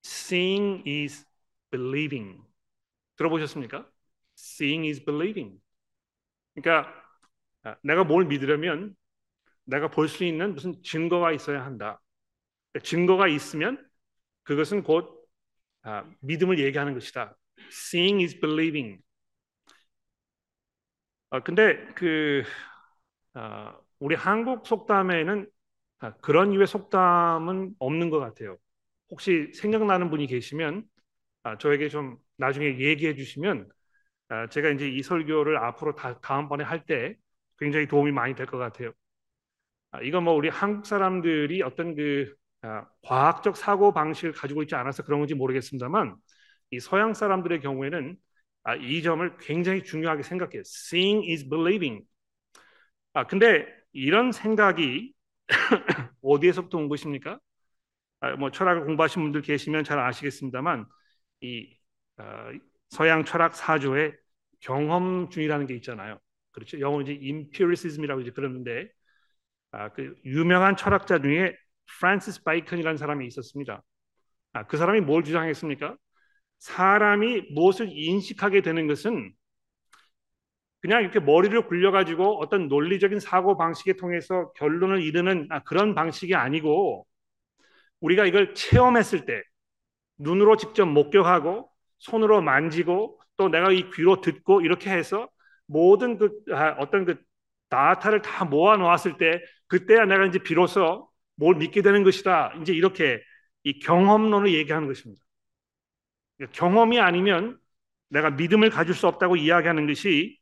Seeing 0.04 0.84
is 0.86 1.26
believing. 1.72 2.46
들어보셨습니까? 3.16 3.88
Seeing 4.38 4.88
is 4.88 5.04
believing. 5.04 5.60
그러니까 6.54 6.92
아, 7.64 7.76
내가 7.82 8.04
뭘 8.04 8.26
믿으려면 8.26 8.96
내가 9.64 9.88
볼 9.90 10.08
수 10.08 10.24
있는 10.24 10.54
무슨 10.54 10.82
증거가 10.82 11.32
있어야 11.32 11.64
한다. 11.64 12.00
그러니까 12.72 12.88
증거가 12.88 13.28
있으면 13.28 13.86
그것은 14.44 14.84
곧 14.84 15.26
아, 15.82 16.04
믿음을 16.20 16.58
얘기하는 16.60 16.94
것이다. 16.94 17.36
Seeing 17.70 18.22
is 18.24 18.40
believing. 18.40 19.02
어, 21.30 21.40
근데 21.42 21.84
그 21.94 22.42
어, 23.34 23.74
우리 24.00 24.14
한국 24.14 24.66
속담에는 24.66 25.50
아, 26.00 26.14
그런 26.18 26.54
유의 26.54 26.66
속담은 26.66 27.76
없는 27.78 28.10
것 28.10 28.20
같아요. 28.20 28.58
혹시 29.10 29.52
생각나는 29.54 30.10
분이 30.10 30.26
계시면 30.28 30.84
아, 31.44 31.58
저에게 31.58 31.88
좀 31.90 32.18
나중에 32.36 32.78
얘기해 32.80 33.14
주시면 33.14 33.68
아, 34.30 34.48
제가 34.48 34.70
이제 34.70 34.88
이 34.88 35.02
설교를 35.02 35.58
앞으로 35.58 35.94
다, 35.96 36.20
다음번에 36.20 36.64
할 36.64 36.86
때 36.86 37.16
굉장히 37.58 37.86
도움이 37.88 38.12
많이 38.12 38.34
될 38.34 38.46
것 38.46 38.58
같아요. 38.58 38.92
아, 39.92 40.00
이건 40.02 40.24
뭐 40.24 40.34
우리 40.34 40.48
한국 40.48 40.86
사람들이 40.86 41.62
어떤 41.62 41.94
그 41.94 42.34
아, 42.62 42.86
과학적 43.02 43.56
사고 43.56 43.92
방식을 43.92 44.32
가지고 44.32 44.62
있지 44.62 44.74
않아서 44.74 45.02
그런 45.04 45.20
건지 45.20 45.34
모르겠습니다만 45.34 46.16
이 46.70 46.80
서양 46.80 47.14
사람들의 47.14 47.60
경우에는 47.60 48.16
아, 48.64 48.74
이 48.76 49.02
점을 49.02 49.36
굉장히 49.38 49.82
중요하게 49.84 50.22
생각해요. 50.22 50.62
Seeing 50.66 51.30
is 51.30 51.48
believing. 51.48 52.04
아 53.12 53.26
근데 53.26 53.66
이런 53.92 54.32
생각이 54.32 55.12
어디에서부터 56.22 56.78
온 56.78 56.88
것입니까? 56.88 57.38
아, 58.20 58.36
뭐 58.36 58.50
철학을 58.50 58.84
공부하신 58.86 59.22
분들 59.22 59.42
계시면 59.42 59.84
잘 59.84 59.98
아시겠습니다만 60.00 60.86
이 61.42 61.76
어, 61.76 61.83
서양 62.88 63.24
철학 63.24 63.54
사조에 63.54 64.12
경험주의라는 64.60 65.66
게 65.66 65.74
있잖아요. 65.76 66.18
그렇죠. 66.52 66.78
영어 66.80 67.02
이제 67.02 67.12
empiricism이라고 67.20 68.20
이제 68.22 68.30
그러는데 68.30 68.88
아, 69.72 69.90
그 69.92 70.14
유명한 70.24 70.76
철학자 70.76 71.20
중에 71.20 71.56
프란시스 71.98 72.44
베이컨이라는 72.44 72.96
사람이 72.96 73.26
있었습니다. 73.26 73.82
아, 74.52 74.66
그 74.66 74.76
사람이 74.76 75.00
뭘 75.02 75.24
주장했습니까? 75.24 75.96
사람이 76.60 77.52
무엇을 77.54 77.88
인식하게 77.90 78.62
되는 78.62 78.86
것은 78.86 79.34
그냥 80.80 81.00
이렇게 81.02 81.18
머리를 81.18 81.66
굴려가지고 81.66 82.40
어떤 82.40 82.68
논리적인 82.68 83.18
사고 83.18 83.56
방식에 83.56 83.94
통해서 83.94 84.52
결론을 84.52 85.02
이르는 85.02 85.48
아, 85.50 85.62
그런 85.62 85.94
방식이 85.94 86.34
아니고 86.34 87.06
우리가 88.00 88.26
이걸 88.26 88.54
체험했을 88.54 89.24
때 89.26 89.42
눈으로 90.18 90.56
직접 90.56 90.86
목격하고 90.86 91.70
손으로 92.04 92.42
만지고 92.42 93.18
또 93.36 93.48
내가 93.48 93.72
이 93.72 93.90
귀로 93.90 94.20
듣고 94.20 94.60
이렇게 94.60 94.90
해서 94.90 95.28
모든 95.66 96.18
그 96.18 96.30
아, 96.52 96.76
어떤 96.78 97.04
그 97.04 97.16
data를 97.70 98.22
다 98.22 98.44
모아 98.44 98.76
놓았을 98.76 99.16
때 99.16 99.42
그때야 99.66 100.04
내가 100.04 100.26
이제 100.26 100.38
비로소 100.38 101.08
뭘 101.36 101.56
믿게 101.56 101.82
되는 101.82 102.04
것이다. 102.04 102.52
이제 102.60 102.72
이렇게 102.72 103.22
이 103.64 103.78
경험론을 103.80 104.52
얘기하는 104.54 104.86
것입니다. 104.86 105.22
그러니까 106.36 106.58
경험이 106.58 107.00
아니면 107.00 107.58
내가 108.08 108.30
믿음을 108.30 108.70
가질 108.70 108.94
수 108.94 109.06
없다고 109.08 109.36
이야기하는 109.36 109.86
것이 109.86 110.38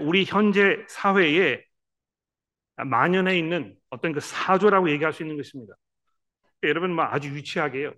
우리 0.00 0.24
현재 0.24 0.84
사회에 0.88 1.64
만연해 2.76 3.38
있는 3.38 3.76
어떤 3.90 4.12
그 4.12 4.20
사조라고 4.20 4.90
얘기할 4.90 5.12
수 5.12 5.22
있는 5.22 5.36
것입니다. 5.36 5.74
여러분 6.64 6.94
뭐 6.94 7.04
아주 7.04 7.28
유치하게요. 7.30 7.92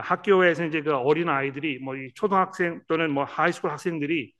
학교에서 0.00 0.64
이제 0.64 0.82
그 0.82 0.94
어린 0.94 1.28
아이들이 1.28 1.78
뭐 1.78 1.94
초등학생 2.14 2.80
또는 2.88 3.10
뭐 3.12 3.24
high 3.24 3.42
school 3.42 3.70
학생들이 3.70 4.32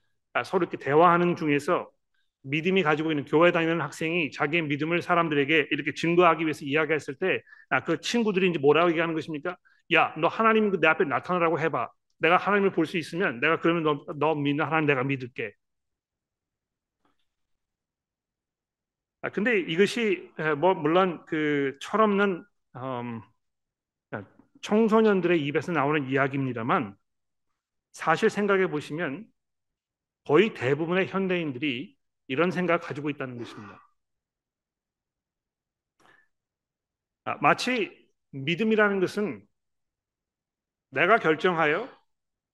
서로 0.44 0.64
이렇게 0.64 0.76
대화하는 0.78 1.36
중에서 1.36 1.88
믿음이 2.42 2.82
가지고 2.82 3.10
있는 3.12 3.24
교회 3.24 3.50
다니는 3.52 3.80
학생이 3.80 4.30
자기의 4.30 4.62
믿음을 4.64 5.02
사람들에게 5.02 5.68
이렇게 5.70 5.92
증거하기 5.94 6.44
위해서 6.44 6.64
이야기했을 6.64 7.16
때 7.16 7.40
그 7.84 8.00
친구들이 8.00 8.48
이제 8.50 8.58
뭐라고 8.60 8.90
얘기하는 8.90 9.14
것입니까? 9.14 9.56
야, 9.94 10.14
너 10.18 10.28
하나님 10.28 10.70
내 10.80 10.86
앞에 10.88 11.04
나타나라고 11.04 11.58
해봐. 11.60 11.88
내가 12.18 12.36
하나님을 12.36 12.70
볼 12.72 12.86
수 12.86 12.96
있으면 12.98 13.40
내가 13.40 13.58
그러면 13.60 13.82
너, 13.82 14.04
너 14.18 14.34
믿는 14.36 14.64
하나님 14.64 14.86
내가 14.86 15.02
믿을게. 15.04 15.52
아, 19.22 19.30
근데 19.30 19.58
이것이 19.60 20.30
뭐 20.58 20.74
물론 20.74 21.24
그 21.26 21.76
철없는 21.80 22.44
음, 22.76 23.22
청소년들의 24.66 25.40
입에서 25.46 25.70
나오는 25.70 26.08
이야기입니다만 26.08 26.96
사실 27.92 28.28
생각해 28.28 28.68
보시면 28.68 29.24
거의 30.24 30.54
대부분의 30.54 31.06
현대인들이 31.06 31.96
이런 32.26 32.50
생각 32.50 32.80
가지고 32.82 33.08
있다는 33.08 33.38
것입니다. 33.38 33.80
아, 37.24 37.38
마치 37.40 38.10
믿음이라는 38.30 38.98
것은 38.98 39.46
내가 40.90 41.18
결정하여 41.18 41.88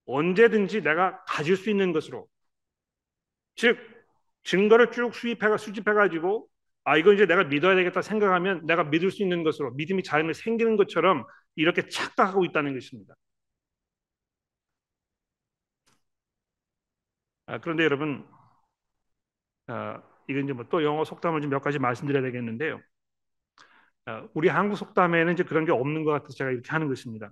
언제든지 0.05 0.83
내가 0.83 1.23
가질 1.23 1.57
수 1.57 1.71
있는 1.71 1.93
것으로 1.93 2.27
즉 3.55 3.79
증거를 4.43 4.91
쭉 4.91 5.15
수입해가 5.15 5.57
수집해 5.57 5.93
가지고 5.93 6.47
아 6.83 6.95
이거 6.95 7.11
이제 7.11 7.25
내가 7.25 7.43
믿어야 7.45 7.75
되겠다 7.75 8.03
생각하면 8.03 8.67
내가 8.67 8.83
믿을 8.83 9.09
수 9.09 9.23
있는 9.23 9.41
것으로 9.43 9.71
믿음이 9.71 10.03
자연히 10.03 10.35
생기는 10.35 10.75
것처럼 10.75 11.25
이렇게 11.55 11.87
착각하고 11.89 12.45
있다는 12.45 12.73
것입니다. 12.73 13.15
아, 17.45 17.59
그런데 17.59 17.83
여러분 17.83 18.25
아, 19.67 20.01
이건 20.29 20.43
이제 20.45 20.53
뭐 20.53 20.65
또 20.69 20.83
영어 20.83 21.03
속담을 21.03 21.41
좀 21.41 21.49
몇 21.51 21.61
가지 21.61 21.79
말씀드려야 21.79 22.23
되겠는데요. 22.23 22.81
아, 24.05 24.27
우리 24.33 24.49
한국 24.49 24.75
속담에는 24.77 25.33
이제 25.33 25.43
그런 25.43 25.65
게 25.65 25.71
없는 25.71 26.03
것 26.03 26.11
같아서 26.11 26.33
제가 26.33 26.51
이렇게 26.51 26.69
하는 26.71 26.87
것입니다. 26.87 27.31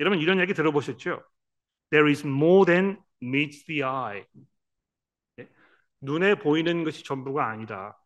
여러분 0.00 0.18
이런 0.20 0.40
얘기 0.40 0.54
들어보셨죠? 0.54 1.22
There 1.90 2.10
is 2.10 2.26
more 2.26 2.66
than 2.66 2.98
meets 3.22 3.64
the 3.66 3.82
eye. 3.82 4.24
네? 5.36 5.48
눈에 6.00 6.34
보이는 6.36 6.84
것이 6.84 7.04
전부가 7.04 7.48
아니다. 7.48 7.98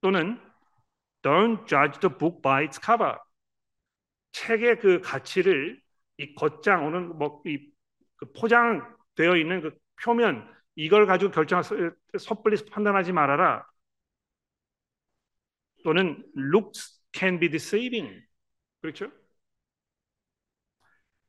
또는 0.00 0.40
Don't 1.22 1.66
judge 1.66 2.00
the 2.00 2.08
book 2.16 2.40
by 2.42 2.64
its 2.64 2.78
cover. 2.80 3.18
책의 4.36 4.80
그 4.80 5.00
가치를 5.00 5.80
이 6.18 6.34
겉장 6.34 6.86
오늘 6.86 7.00
뭐이 7.00 7.70
그 8.16 8.32
포장되어 8.32 9.36
있는 9.36 9.62
그 9.62 9.70
표면 10.02 10.46
이걸 10.74 11.06
가지고 11.06 11.30
결정 11.30 11.62
섣불리 12.18 12.56
판단하지 12.70 13.12
말아라. 13.12 13.66
또는 15.84 16.22
looks 16.36 17.00
can 17.12 17.40
be 17.40 17.48
deceiving. 17.48 18.22
그렇죠? 18.82 19.10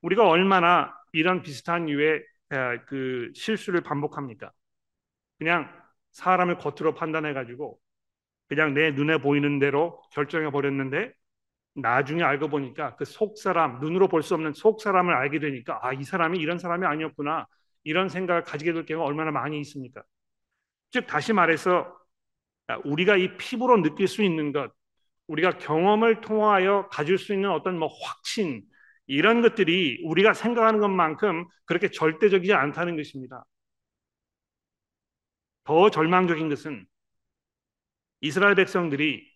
우리가 0.01 0.27
얼마나 0.27 0.93
이런 1.13 1.41
비슷한 1.41 1.87
유의 1.89 2.25
그 2.87 3.31
실수를 3.33 3.81
반복합니까? 3.81 4.51
그냥 5.37 5.71
사람을 6.11 6.57
겉으로 6.57 6.93
판단해 6.93 7.33
가지고 7.33 7.79
그냥 8.49 8.73
내 8.73 8.91
눈에 8.91 9.19
보이는 9.19 9.59
대로 9.59 10.01
결정해 10.11 10.51
버렸는데 10.51 11.13
나중에 11.77 12.23
알고 12.23 12.49
보니까 12.49 12.95
그 12.95 13.05
속 13.05 13.37
사람 13.37 13.79
눈으로 13.79 14.07
볼 14.07 14.21
수 14.23 14.33
없는 14.35 14.53
속 14.53 14.81
사람을 14.81 15.13
알게 15.13 15.39
되니까 15.39 15.79
아 15.83 15.93
이 15.93 16.03
사람이 16.03 16.39
이런 16.39 16.59
사람이 16.59 16.85
아니었구나 16.85 17.47
이런 17.83 18.09
생각을 18.09 18.43
가지게 18.43 18.73
될 18.73 18.85
경우가 18.85 19.05
얼마나 19.07 19.31
많이 19.31 19.59
있습니까? 19.61 20.03
즉 20.91 21.07
다시 21.07 21.33
말해서 21.33 21.95
우리가 22.85 23.17
이 23.17 23.37
피부로 23.37 23.81
느낄 23.81 24.07
수 24.07 24.23
있는 24.23 24.51
것, 24.51 24.71
우리가 25.27 25.57
경험을 25.59 26.21
통하여 26.21 26.87
가질 26.91 27.17
수 27.17 27.33
있는 27.33 27.51
어떤 27.51 27.77
뭐 27.79 27.89
확신 28.03 28.63
이런 29.07 29.41
것들이 29.41 30.01
우리가 30.05 30.33
생각하는 30.33 30.79
것만큼 30.79 31.45
그렇게 31.65 31.89
절대적이지 31.91 32.53
않다는 32.53 32.97
것입니다. 32.97 33.45
더 35.65 35.89
절망적인 35.91 36.49
것은 36.49 36.87
이스라엘 38.21 38.55
백성들이 38.55 39.27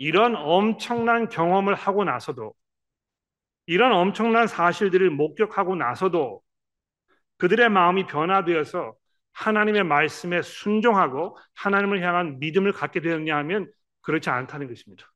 이런 0.00 0.34
엄청난 0.34 1.28
경험을 1.28 1.74
하고 1.74 2.04
나서도 2.04 2.54
이런 3.66 3.92
엄청난 3.92 4.46
사실들을 4.46 5.10
목격하고 5.10 5.76
나서도 5.76 6.42
그들의 7.38 7.68
마음이 7.68 8.06
변화되어서 8.06 8.94
하나님의 9.32 9.84
말씀에 9.84 10.42
순종하고 10.42 11.36
하나님을 11.54 12.02
향한 12.02 12.38
믿음을 12.40 12.72
갖게 12.72 13.00
되었냐 13.00 13.36
하면 13.38 13.70
그렇지 14.00 14.30
않다는 14.30 14.68
것입니다. 14.68 15.12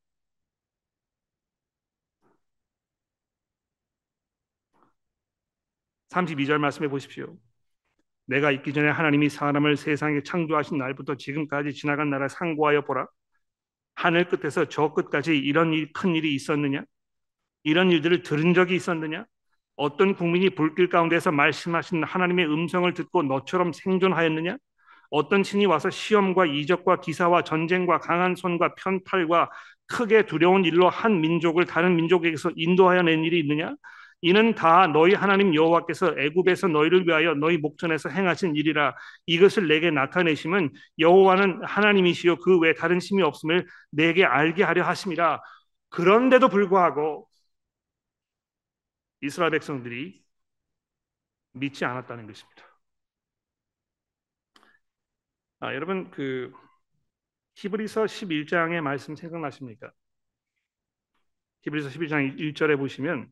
(32절) 6.11 6.59
말씀해 6.59 6.89
보십시오. 6.89 7.37
내가 8.27 8.51
있기 8.53 8.73
전에 8.75 8.89
하나님이 8.91 9.31
사람을 9.31 9.77
세상에 9.77 10.23
창조하신 10.23 10.79
날부터 10.79 11.17
지금까지 11.17 11.73
지나간 11.73 12.11
날을 12.11 12.29
상고하여 12.29 12.83
보라. 12.85 13.07
하늘 13.95 14.29
끝에서 14.29 14.67
저 14.69 14.93
끝까지 14.93 15.37
이런 15.39 15.73
일, 15.73 15.93
큰 15.93 16.15
일이 16.15 16.35
있었느냐? 16.35 16.83
이런 17.65 17.91
일들을 17.91 18.23
들은 18.23 18.55
적이 18.55 18.77
있었느냐? 18.77 19.25
어떤 19.77 20.15
국민이 20.15 20.51
불길 20.51 20.89
가운데서 20.89 21.33
말씀하신 21.33 22.05
하나님의 22.05 22.47
음성을 22.47 22.93
듣고 22.95 23.23
너처럼 23.25 23.73
생존하였느냐? 23.73 24.57
어떤 25.11 25.43
신이 25.45 25.67
와서 25.67 25.91
시험과 25.91 26.47
이적과 26.47 27.01
기사와 27.01 27.45
전쟁과 27.45 27.99
강한 27.99 28.35
손과 28.35 28.75
편팔과 28.77 29.51
크게 29.87 30.27
두려운 30.27 30.65
일로 30.65 30.89
한 30.89 31.21
민족을 31.21 31.67
다른 31.67 31.97
민족에게서 31.97 32.53
인도하여 32.57 33.03
낸 33.03 33.25
일이 33.25 33.39
있느냐? 33.41 33.75
이는 34.27 34.55
다 34.55 34.87
너희 34.87 35.13
하나님 35.15 35.55
여호와께서 35.55 36.15
애굽에서 36.19 36.69
너희를 36.69 37.07
위하여 37.07 37.35
너희 37.35 37.59
목전에서 37.59 38.09
행하신 38.09 38.57
일이라 38.57 38.95
이것을 39.27 39.69
내게 39.69 39.91
나타내심은 39.91 40.71
여호와는 40.99 41.63
하나님이시요 41.65 42.37
그 42.39 42.59
외 42.61 42.75
다른 42.75 43.01
신이 43.01 43.23
없음을 43.23 43.67
내게 43.91 44.25
알게 44.25 44.65
하려 44.65 44.85
하심이라 44.85 45.41
그런데도 45.91 46.49
불구하고 46.49 47.29
이스라엘 49.23 49.51
백성들이 49.51 50.25
믿지 51.53 51.85
않았다는 51.87 52.27
것입니다. 52.27 52.65
아, 55.61 55.75
여러분 55.75 56.11
그 56.11 56.53
히브리서 57.57 58.07
11장의 58.07 58.81
말씀 58.81 59.17
생각나십니까? 59.17 59.91
히브리서 61.63 61.91
11장 61.91 62.37
1절에 62.39 62.77
보시면 62.77 63.29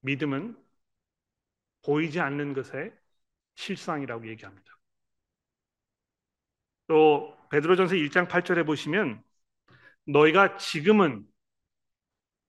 믿음은 0.00 0.56
보이지 1.82 2.20
않는 2.20 2.54
것의 2.54 2.92
실상이라고 3.56 4.28
얘기합니다. 4.28 4.78
또 6.86 7.36
베드로전서 7.50 7.94
1장 7.94 8.28
8절에 8.28 8.64
보시면 8.64 9.22
너희가 10.06 10.56
지금은 10.58 11.26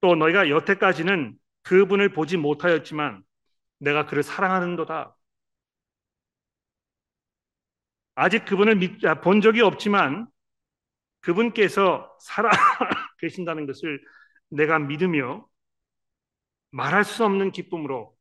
또 0.01 0.15
너희가 0.15 0.49
여태까지는 0.49 1.37
그분을 1.63 2.09
보지 2.13 2.37
못하였지만 2.37 3.23
내가 3.79 4.05
그를 4.05 4.23
사랑하는도다. 4.23 5.15
아직 8.15 8.45
그분을 8.45 8.97
아, 9.05 9.21
본 9.21 9.41
적이 9.41 9.61
없지만 9.61 10.27
그분께서 11.21 12.17
살아 12.21 12.49
계신다는 13.19 13.67
것을 13.67 14.01
내가 14.49 14.79
믿으며 14.79 15.47
말할 16.71 17.03
수 17.05 17.23
없는 17.25 17.51
기쁨으로 17.51 18.17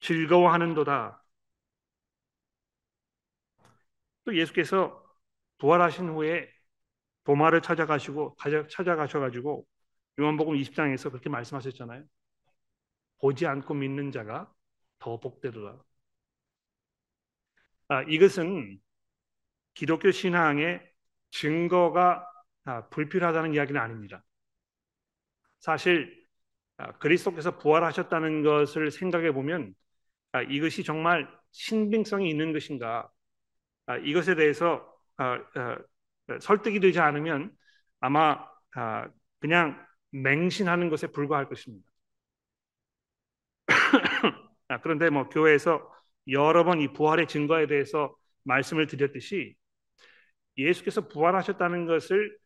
즐거워하는도다. 0.00 1.24
또 4.24 4.36
예수께서 4.36 5.02
부활하신 5.58 6.08
후에 6.10 6.48
도마를 7.24 7.62
찾아가시고 7.62 8.36
찾아가셔가지고 8.70 9.66
요한복음 10.20 10.56
20장에서 10.56 11.10
그렇게 11.10 11.28
말씀하셨잖아요. 11.30 12.04
보지 13.18 13.44
않고 13.46 13.74
믿는 13.74 14.12
자가 14.12 14.52
더 15.00 15.18
복되리라. 15.18 15.82
아, 17.88 18.02
이것은 18.08 18.80
기독교 19.74 20.10
신앙의 20.10 20.82
증거가 21.30 22.26
아, 22.64 22.88
불필요하다는 22.90 23.54
이야기는 23.54 23.80
아닙니다. 23.80 24.24
사실 25.60 26.23
아, 26.23 26.23
그리스도께서 26.98 27.58
부활하셨다는 27.58 28.42
것을 28.42 28.90
생각해 28.90 29.32
보면 29.32 29.74
아, 30.32 30.42
이것이 30.42 30.84
정말 30.84 31.28
신빙성이 31.52 32.28
있는 32.30 32.52
것인가 32.52 33.08
아, 33.86 33.96
이것에 33.98 34.34
대해서 34.34 34.92
설득이 36.40 36.80
되지 36.80 37.00
않으면 37.00 37.52
아마 38.00 38.44
그냥 39.40 39.84
맹신하는 40.10 40.88
것에 40.88 41.08
불과할 41.08 41.48
것입니다. 41.48 41.86
그런데 44.82 45.10
뭐 45.10 45.28
교회에서 45.28 45.90
여러 46.28 46.64
번 46.64 46.80
이 46.80 46.88
부활의 46.92 47.28
증거에 47.28 47.66
대해서 47.66 48.16
말씀을 48.44 48.86
드렸듯이 48.86 49.54
예수께서 50.56 51.08
부활하셨다는 51.08 51.86
것을 51.86 52.36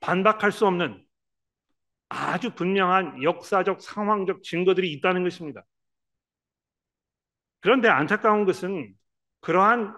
반박할 0.00 0.52
수 0.52 0.66
없는 0.66 1.03
아주 2.14 2.54
분명한 2.54 3.22
역사적 3.22 3.80
상황적 3.82 4.42
증거들이 4.42 4.92
있다는 4.92 5.24
것입니다. 5.24 5.64
그런데 7.60 7.88
안타까운 7.88 8.44
것은 8.44 8.94
그러한 9.40 9.94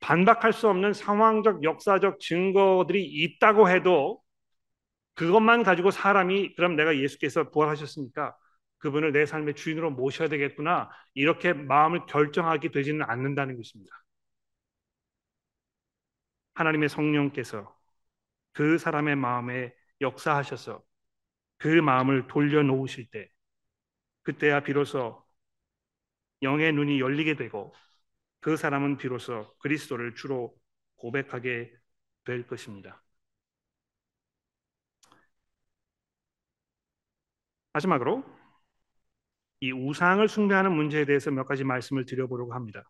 반박할 0.00 0.52
수 0.52 0.68
없는 0.68 0.92
상황적 0.92 1.62
역사적 1.62 2.20
증거들이 2.20 3.04
있다고 3.04 3.68
해도 3.68 4.22
그것만 5.14 5.62
가지고 5.62 5.90
사람이 5.90 6.54
그럼 6.54 6.74
내가 6.76 6.96
예수께서 6.96 7.50
부활하셨으니까 7.50 8.34
그분을 8.78 9.12
내 9.12 9.26
삶의 9.26 9.54
주인으로 9.54 9.90
모셔야 9.90 10.28
되겠구나 10.28 10.90
이렇게 11.14 11.52
마음을 11.52 12.06
결정하게 12.06 12.70
되지는 12.70 13.02
않는다는 13.08 13.56
것입니다. 13.56 13.94
하나님의 16.54 16.88
성령께서 16.88 17.74
그 18.52 18.78
사람의 18.78 19.16
마음에 19.16 19.74
역사하셔서 20.00 20.82
그 21.62 21.68
마음을 21.68 22.26
돌려놓으실 22.26 23.06
때 23.12 23.30
그때야 24.24 24.64
비로소 24.64 25.24
영의 26.42 26.72
눈이 26.72 26.98
열리게 27.00 27.36
되고 27.36 27.72
그 28.40 28.56
사람은 28.56 28.98
비로소 28.98 29.54
그리스도를 29.58 30.16
주로 30.16 30.56
고백하게 30.96 31.72
될 32.24 32.46
것입니다. 32.48 33.02
마지막으로 37.74 38.24
이 39.60 39.72
우상을 39.72 40.28
숭배하는 40.28 40.72
문제에 40.72 41.04
대해서 41.06 41.30
몇 41.30 41.44
가지 41.46 41.64
말씀을 41.64 42.04
드려보려고 42.04 42.52
합니다. 42.52 42.84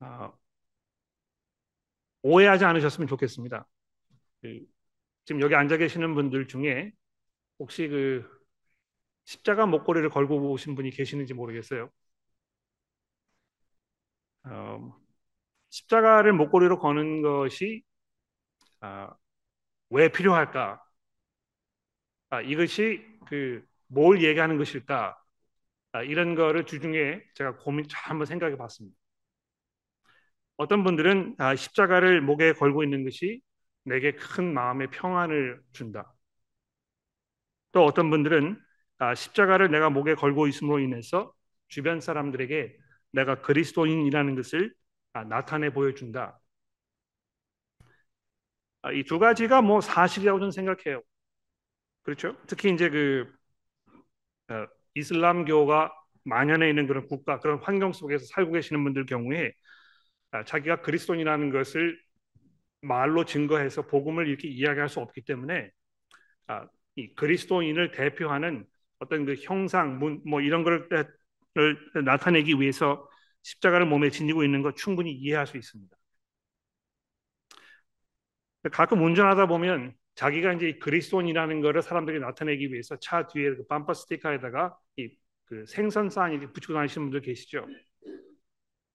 아, 0.00 0.32
오해하지 2.22 2.64
않으셨으면 2.64 3.06
좋겠습니다. 3.08 3.66
그 5.26 5.34
지금 5.34 5.40
여기 5.40 5.54
앉아 5.54 5.76
계시는 5.78 6.14
분들 6.14 6.48
중에 6.48 6.92
혹시 7.60 7.88
그 7.88 8.24
십자가 9.26 9.66
목걸이를 9.66 10.10
걸고 10.10 10.52
오신 10.52 10.74
분이 10.76 10.90
계시는지 10.90 11.34
모르겠어요. 11.34 11.90
어, 14.44 14.94
십자가를 15.70 16.32
목걸이로 16.34 16.78
거는 16.80 17.22
것이 17.22 17.82
아, 18.80 19.10
왜 19.90 20.10
필요할까? 20.10 20.82
아, 22.30 22.40
이것이 22.40 23.04
그 23.28 23.64
뭘 23.88 24.20
얘기하는 24.24 24.58
것일까? 24.58 25.16
아, 25.92 26.02
이런 26.02 26.34
거를 26.36 26.66
주중에 26.66 27.22
제가 27.34 27.56
고민 27.58 27.86
잘 27.88 28.10
한번 28.10 28.26
생각해 28.26 28.56
봤습니다. 28.56 28.96
어떤 30.56 30.84
분들은 30.84 31.34
아, 31.38 31.54
십자가를 31.56 32.20
목에 32.22 32.52
걸고 32.52 32.82
있는 32.84 33.04
것이 33.04 33.40
내게 33.86 34.12
큰 34.12 34.52
마음의 34.52 34.90
평안을 34.90 35.62
준다. 35.72 36.12
또 37.72 37.84
어떤 37.84 38.10
분들은 38.10 38.60
아, 38.98 39.14
십자가를 39.14 39.70
내가 39.70 39.90
목에 39.90 40.14
걸고 40.14 40.46
있음으로 40.48 40.80
인해서 40.80 41.32
주변 41.68 42.00
사람들에게 42.00 42.76
내가 43.12 43.40
그리스도인이라는 43.42 44.34
것을 44.34 44.74
아, 45.12 45.24
나타내 45.24 45.70
보여준다. 45.70 46.40
아, 48.82 48.92
이두 48.92 49.18
가지가 49.18 49.62
뭐 49.62 49.80
사실이라고 49.80 50.38
저는 50.38 50.50
생각해요. 50.52 51.02
그렇죠? 52.02 52.36
특히 52.46 52.72
이제 52.72 52.88
그 52.88 53.26
어, 54.48 54.66
이슬람교가 54.94 55.92
만연해 56.24 56.68
있는 56.68 56.86
그런 56.86 57.06
국가 57.06 57.40
그런 57.40 57.58
환경 57.62 57.92
속에서 57.92 58.24
살고 58.26 58.52
계시는 58.52 58.82
분들 58.84 59.06
경우에 59.06 59.52
자기가 60.46 60.82
그리스도인이라는 60.82 61.50
것을 61.50 61.98
말로 62.82 63.24
증거해서 63.24 63.86
복음을 63.86 64.28
이렇게 64.28 64.48
이야기할 64.48 64.88
수 64.88 65.00
없기 65.00 65.22
때문에 65.24 65.70
아, 66.48 66.66
이 66.96 67.14
그리스도인을 67.14 67.92
대표하는 67.92 68.66
어떤 68.98 69.24
그 69.26 69.34
형상, 69.40 69.98
문, 69.98 70.22
뭐 70.26 70.40
이런 70.40 70.64
것을 70.64 70.88
나타내기 72.04 72.60
위해서 72.60 73.08
십자가를 73.42 73.86
몸에 73.86 74.10
지니고 74.10 74.44
있는 74.44 74.62
것 74.62 74.76
충분히 74.76 75.12
이해할 75.12 75.46
수 75.46 75.56
있습니다. 75.56 75.96
가끔 78.72 79.02
운전하다 79.04 79.46
보면 79.46 79.94
자기가 80.14 80.54
이제 80.54 80.78
그리스도인이라는 80.78 81.60
것을 81.60 81.82
사람들이 81.82 82.20
나타내기 82.20 82.72
위해서 82.72 82.96
차 82.98 83.26
뒤에 83.26 83.54
그 83.56 83.66
밤퍼 83.66 83.94
스티커에다가 83.94 84.76
이 84.98 85.16
그 85.46 85.64
생선 85.66 86.10
사인 86.10 86.42
이 86.42 86.46
붙이고 86.52 86.74
다니시는 86.74 87.06
분들 87.06 87.20
계시죠. 87.22 87.66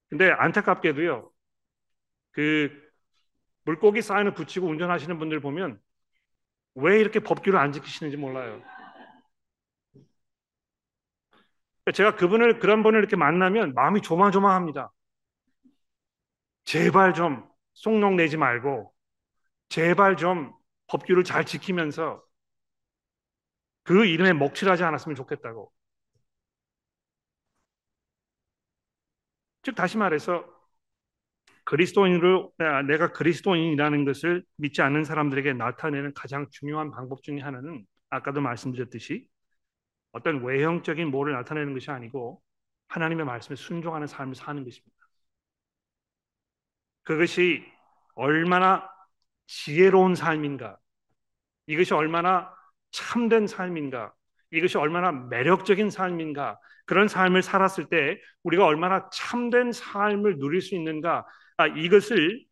근데 0.10 0.30
안타깝게도요. 0.32 1.32
그 2.32 2.90
물고기 3.63 4.02
사인을 4.02 4.34
붙이고 4.34 4.67
운전하시는 4.67 5.17
분들 5.19 5.39
보면 5.39 5.80
왜 6.76 7.00
이렇게 7.00 7.19
법규를 7.19 7.60
안 7.60 7.71
지키시는지 7.71 8.17
몰라요. 8.17 8.62
제가 11.94 12.15
그분을 12.15 12.60
그런 12.60 12.83
분을 12.83 13.00
이렇게 13.00 13.15
만나면 13.15 13.73
마음이 13.73 14.02
조마조마합니다. 14.02 14.92
제발 16.63 17.13
좀 17.13 17.48
속록 17.73 18.13
내지 18.15 18.38
말고 18.38 18.94
제발 19.69 20.17
좀 20.17 20.54
법규를 20.88 21.23
잘 21.23 21.46
지키면서 21.46 22.23
그 23.83 24.06
이름에 24.06 24.33
먹칠하지 24.33 24.83
않았으면 24.83 25.15
좋겠다고. 25.15 25.71
즉 29.63 29.75
다시 29.75 29.98
말해서 29.98 30.44
그리스도인으로 31.64 32.52
내가 32.88 33.12
그리스도인이라는 33.12 34.06
것을 34.06 34.44
믿지 34.58 34.82
않는 34.82 35.04
사람들에게 35.04 35.54
나타내는 35.54 36.14
가장 36.14 36.48
중요한 36.52 36.92
방법 36.92 37.24
중의 37.24 37.42
하나는 37.42 37.86
아까도 38.10 38.42
말씀드렸듯이 38.42 39.28
어떤 40.12 40.44
외형적인 40.44 41.10
뭐를 41.10 41.34
나타내는 41.34 41.74
것이 41.74 41.92
아니고 41.92 42.42
하나님의 42.88 43.26
말씀에 43.26 43.56
순종하는 43.56 44.08
삶을 44.08 44.36
사는 44.36 44.64
것입니다. 44.64 44.96
그것이 47.04 47.64
얼마나 48.16 48.88
지혜로운 49.48 50.16
삶인가, 50.16 50.78
이것이 51.68 51.94
얼마나 51.94 52.54
참된 52.92 53.48
삶인가, 53.48 54.14
이것이 54.52 54.78
얼마나 54.78 55.12
매력적인 55.12 55.90
삶인가, 55.90 56.60
그런 56.86 57.08
삶을 57.08 57.42
살았을 57.42 57.88
때 57.88 58.20
우리가 58.44 58.66
얼마나 58.66 59.10
참된 59.12 59.72
삶을 59.72 60.38
누릴 60.38 60.62
수 60.62 60.76
있는가, 60.76 61.20
아, 61.20 61.26
이것을 61.68 62.46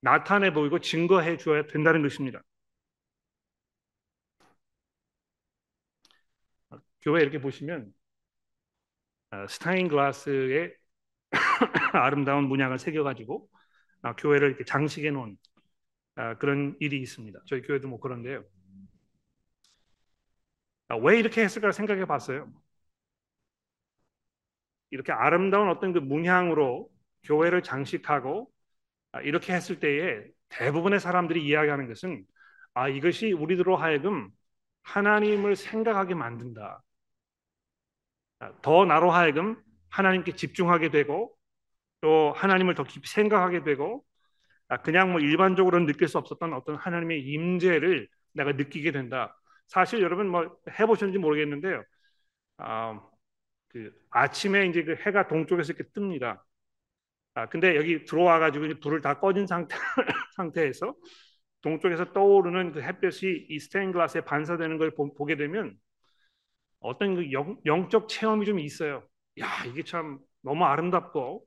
나타내 0.00 0.52
보이고 0.52 0.80
증거해 0.80 1.38
주어야 1.38 1.66
된다는 1.66 2.02
것입니다. 2.02 2.42
교회 7.02 7.22
이렇게 7.22 7.38
보시면 7.40 7.92
아, 9.30 9.46
스타인 9.48 9.88
글라스에 9.88 10.74
아름다운 11.92 12.44
문양을 12.48 12.78
새겨가지고 12.78 13.48
아, 14.02 14.14
교회를 14.16 14.48
이렇게 14.50 14.64
장식해 14.64 15.10
놓은 15.10 15.36
아, 16.16 16.36
그런 16.38 16.76
일이 16.80 17.00
있습니다. 17.00 17.40
저희 17.46 17.62
교회도 17.62 17.88
뭐 17.88 18.00
그런데요. 18.00 18.44
왜 21.02 21.18
이렇게 21.18 21.42
했을까 21.42 21.72
생각해 21.72 22.06
봤어요. 22.06 22.50
이렇게 24.90 25.12
아름다운 25.12 25.68
어떤 25.68 25.92
그 25.92 25.98
문양으로 25.98 26.88
교회를 27.24 27.62
장식하고 27.62 28.50
이렇게 29.22 29.52
했을 29.54 29.80
때에 29.80 30.24
대부분의 30.50 31.00
사람들이 31.00 31.44
이야기하는 31.46 31.88
것은 31.88 32.24
아 32.74 32.88
이것이 32.88 33.32
우리들로 33.32 33.76
하여금 33.76 34.30
하나님을 34.82 35.56
생각하게 35.56 36.14
만든다. 36.14 36.82
더 38.62 38.84
나로 38.84 39.10
하여금 39.10 39.56
하나님께 39.90 40.32
집중하게 40.34 40.90
되고 40.90 41.34
또 42.00 42.32
하나님을 42.32 42.74
더 42.74 42.84
깊이 42.84 43.08
생각하게 43.08 43.64
되고 43.64 44.04
아, 44.68 44.78
그냥 44.82 45.12
뭐 45.12 45.20
일반적으로 45.20 45.78
느낄 45.86 46.08
수 46.08 46.18
없었던 46.18 46.52
어떤 46.54 46.76
하나님의 46.76 47.22
임재를 47.22 48.08
내가 48.32 48.52
느끼게 48.52 48.92
된다. 48.92 49.36
사실 49.68 50.02
여러분 50.02 50.28
뭐 50.28 50.56
해보셨는지 50.78 51.18
모르겠는데요. 51.18 51.82
아, 52.58 53.00
그 53.68 53.92
아침에 54.10 54.66
이제 54.66 54.84
그 54.84 54.96
해가 54.96 55.28
동쪽에서 55.28 55.72
이렇게 55.72 55.90
뜹니다. 55.92 56.40
아, 57.34 57.46
근데 57.48 57.76
여기 57.76 58.04
들어와 58.04 58.38
가지고 58.38 58.66
불을 58.80 59.00
다 59.00 59.18
꺼진 59.18 59.46
상태 59.46 59.76
상태에서 60.36 60.94
동쪽에서 61.62 62.12
떠오르는 62.12 62.72
그 62.72 62.82
햇볕이 62.82 63.46
이 63.50 63.58
스테인 63.58 63.92
글라스에 63.92 64.22
반사되는 64.22 64.78
걸 64.78 64.92
보, 64.94 65.12
게 65.26 65.36
되면 65.36 65.76
어떤 66.80 67.14
그 67.16 67.32
영, 67.32 67.56
영적 67.66 68.08
체험이 68.08 68.46
좀 68.46 68.58
있어요. 68.60 69.02
야 69.40 69.64
이게 69.66 69.82
참 69.82 70.18
너무 70.42 70.64
아름답고 70.64 71.46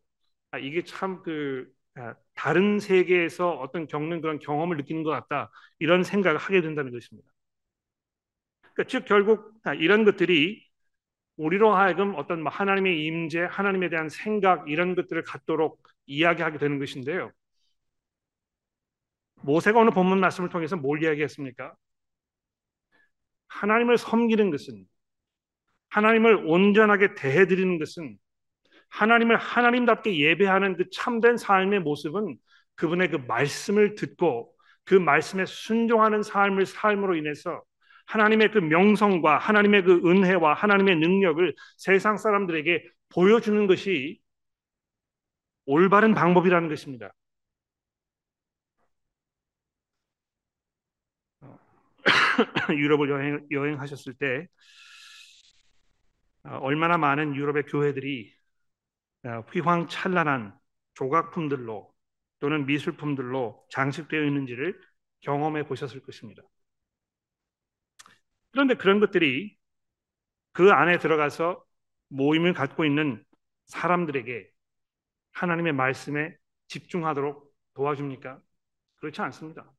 아, 0.52 0.58
이게 0.60 0.84
참그 0.84 1.68
아, 1.96 2.16
다른 2.36 2.80
세계에서 2.80 3.52
어떤 3.52 3.88
겪는 3.88 4.22
그런 4.22 4.40
경험을 4.40 4.78
느끼는 4.78 5.04
것 5.04 5.12
같다 5.12 5.52
이런 5.80 6.04
생각을 6.04 6.38
하게 6.40 6.62
된다는 6.62 6.92
것입니다. 6.92 7.30
그러니까 8.74 8.84
즉 8.90 9.06
결국 9.06 9.54
아, 9.64 9.74
이런 9.74 10.06
것들이 10.06 10.66
우리로 11.38 11.74
하여금 11.74 12.16
어떤 12.16 12.42
뭐 12.42 12.52
하나님의 12.52 13.06
임재, 13.06 13.42
하나님에 13.50 13.90
대한 13.90 14.10
생각 14.10 14.70
이런 14.70 14.96
것들을 14.96 15.24
갖도록 15.24 15.82
이야기하게 16.08 16.58
되는 16.58 16.80
것인데요. 16.80 17.32
모세가 19.44 19.80
오늘 19.80 19.92
본문 19.92 20.20
말씀을 20.20 20.50
통해서 20.50 20.76
뭘 20.76 21.04
이야기했습니까? 21.04 21.76
하나님을 23.48 23.98
섬기는 23.98 24.52
것은 24.52 24.86
하나님을 25.90 26.44
온전하게 26.46 27.16
대해 27.16 27.46
드리는 27.48 27.78
것은 27.80 28.18
하나님을 28.90 29.38
하나님답게 29.38 30.18
예배하는 30.18 30.78
그 30.78 30.90
참된 30.92 31.38
삶의 31.38 31.82
모습은 31.82 32.38
그분의 32.76 33.10
그 33.10 33.18
말씀을 33.18 33.96
듣고 33.96 34.54
그 34.84 34.96
말씀에 34.96 35.46
순종하는 35.46 36.24
삶을 36.24 36.66
삶으로 36.66 37.16
인해서 37.16 37.62
하나님의 38.08 38.51
그 38.51 38.60
명성과 38.60 39.38
하나님의 39.38 39.84
그 39.84 40.01
은혜와 40.10 40.53
하나님의 40.53 40.97
능력을 40.97 41.53
세상 41.78 42.18
사람들에게 42.18 42.84
보여주는 43.10 43.68
것이 43.68 44.20
올바른 45.66 46.14
방법이라는 46.14 46.70
것입니다. 46.70 47.14
유럽을 52.70 53.10
여행, 53.10 53.45
여행하셨을 53.51 54.14
때 54.16 54.47
어, 56.43 56.58
얼마나 56.62 56.97
많은 56.97 57.36
유럽의 57.36 57.64
교회들이 57.64 58.34
어, 59.26 59.43
휘황찬란한 59.51 60.58
조각품들로 60.93 61.93
또는 62.39 62.66
미술품들로 62.66 63.66
장식되어 63.70 64.24
있는지를 64.24 64.80
경험해 65.22 65.68
보셨을 65.68 66.01
것입니다. 66.01 66.43
그런데 68.52 68.76
그런 68.76 69.00
것들이 69.00 69.58
그 70.54 70.72
안에 70.72 70.98
들어가서 71.00 71.64
모임을 72.10 72.54
갖고 72.54 72.86
있는 72.86 73.24
사람들에게 73.68 74.50
하나님의 75.34 75.74
말씀에 75.74 76.36
집중하도록 76.68 77.54
도와줍니까? 77.76 78.41
그렇지 78.98 79.22
않습니다. 79.22 79.72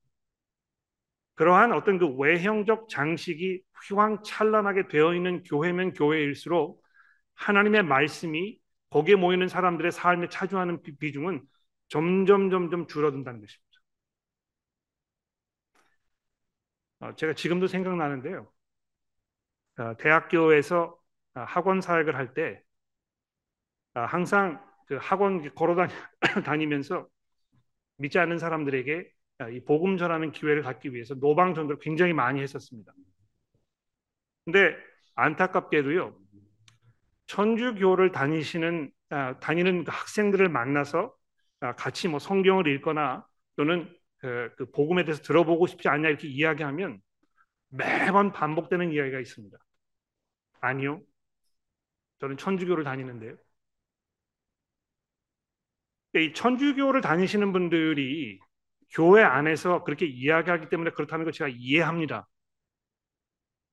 그러한 1.34 1.72
어떤 1.72 1.98
그 1.98 2.08
외형적 2.16 2.88
장식이 2.88 3.62
휘황찬란하게 3.88 4.88
되어 4.88 5.14
있는 5.14 5.42
교회면 5.44 5.94
교회일수록 5.94 6.82
하나님의 7.34 7.84
말씀이 7.84 8.58
거기에 8.90 9.14
모이는 9.16 9.48
사람들의 9.48 9.92
삶에 9.92 10.28
차지하는 10.28 10.82
비중은 10.98 11.42
점점 11.88 12.50
점점 12.50 12.86
줄어든다는 12.88 13.40
것입니다. 13.40 13.68
어, 17.00 17.14
제가 17.14 17.34
지금도 17.34 17.66
생각나는데요. 17.68 18.50
어, 19.78 19.96
대학교에서 19.96 20.98
어, 21.34 21.40
학원 21.40 21.80
사역을 21.80 22.16
할때 22.16 22.60
어, 23.94 24.00
항상 24.00 24.62
그 24.86 24.98
학원 25.00 25.54
걸어 25.54 25.76
다니면서 26.44 27.06
믿지 27.96 28.18
않는 28.18 28.38
사람들에게 28.38 29.12
이 29.52 29.60
복음 29.64 29.96
전하는 29.96 30.32
기회를 30.32 30.62
갖기 30.62 30.92
위해서 30.92 31.14
노방 31.14 31.54
전도를 31.54 31.78
굉장히 31.80 32.12
많이 32.12 32.40
했었습니다. 32.40 32.92
근데 34.44 34.76
안타깝게도요. 35.14 36.16
천주교를 37.26 38.10
다니시는 38.10 38.90
다니는 39.40 39.84
그 39.84 39.90
학생들을 39.92 40.48
만나서 40.48 41.14
같이 41.76 42.08
뭐 42.08 42.18
성경을 42.18 42.66
읽거나 42.66 43.24
또는 43.56 43.94
그, 44.18 44.52
그 44.56 44.70
복음에 44.72 45.04
대해서 45.04 45.22
들어보고 45.22 45.68
싶지 45.68 45.88
않냐 45.88 46.08
이렇게 46.08 46.26
이야기하면 46.26 47.00
매번 47.68 48.32
반복되는 48.32 48.90
이야기가 48.90 49.20
있습니다. 49.20 49.56
아니요. 50.60 51.02
저는 52.20 52.36
천주교를 52.36 52.84
다니는데요. 52.84 53.36
이 56.16 56.32
천주교를 56.32 57.00
다니시는 57.00 57.52
분들이 57.52 58.40
교회 58.90 59.22
안에서 59.22 59.84
그렇게 59.84 60.06
이야기하기 60.06 60.68
때문에 60.68 60.90
그렇다는 60.90 61.24
걸 61.24 61.32
제가 61.32 61.48
이해합니다. 61.48 62.26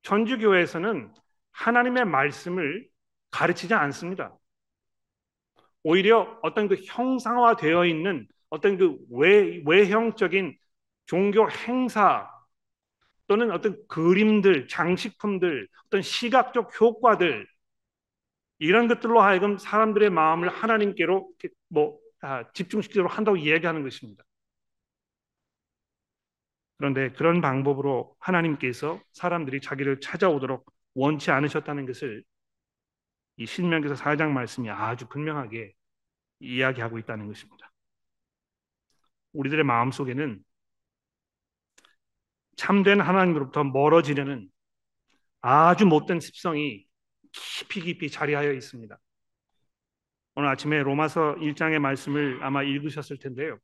천주교에서는 0.04 1.14
하나님의 1.52 2.06
말씀을 2.06 2.88
가르치지 3.32 3.74
않습니다. 3.74 4.38
오히려 5.84 6.40
어떤 6.42 6.68
그 6.68 6.76
형상화되어 6.86 7.86
있는 7.86 8.28
어떤 8.50 8.78
그 8.78 8.98
외, 9.10 9.62
외형적인 9.66 10.58
종교 11.06 11.50
행사 11.50 12.30
또는 13.28 13.52
어떤 13.52 13.78
그림들, 13.88 14.68
장식품들, 14.68 15.68
어떤 15.88 16.02
시각적 16.02 16.80
효과들 16.80 17.48
이런 18.60 18.88
것들로 18.88 19.22
하여금 19.22 19.58
사람들의 19.58 20.10
마음을 20.10 20.50
하나님께로 20.50 21.30
뭐 21.70 22.00
아, 22.22 22.44
집중시키도록 22.54 23.18
한다고 23.18 23.38
이야기하는 23.38 23.84
것입니다. 23.84 24.24
그런데 26.78 27.10
그런 27.12 27.42
방법으로 27.42 28.16
하나님께서 28.20 29.00
사람들이 29.14 29.62
자기를 29.62 30.02
찾아오도록 30.02 30.66
원치 30.94 31.32
않으셨다는 31.32 31.86
것을 31.86 32.24
이 33.38 33.46
신명기서 33.46 33.96
4장 33.96 34.32
말씀이 34.32 34.70
아주 34.70 35.08
분명하게 35.08 35.74
이야기하고 36.40 36.98
있다는 37.00 37.28
것입니다. 37.28 37.72
우리들의 39.34 39.64
마음 39.66 39.92
속에는 39.92 40.44
참된 42.56 43.02
하나님으로부터 43.02 43.64
멀어지려는 43.64 44.50
아주 45.42 45.86
못된 45.86 46.20
습성이 46.20 46.86
깊이 47.32 47.82
깊이 47.82 48.10
자리하여 48.10 48.52
있습니다. 48.54 48.98
오늘 50.36 50.50
아침에 50.50 50.84
로마서 50.84 51.36
1장의 51.36 51.80
말씀을 51.80 52.40
아마 52.42 52.64
읽으셨을 52.64 53.20
텐데요. 53.20 53.58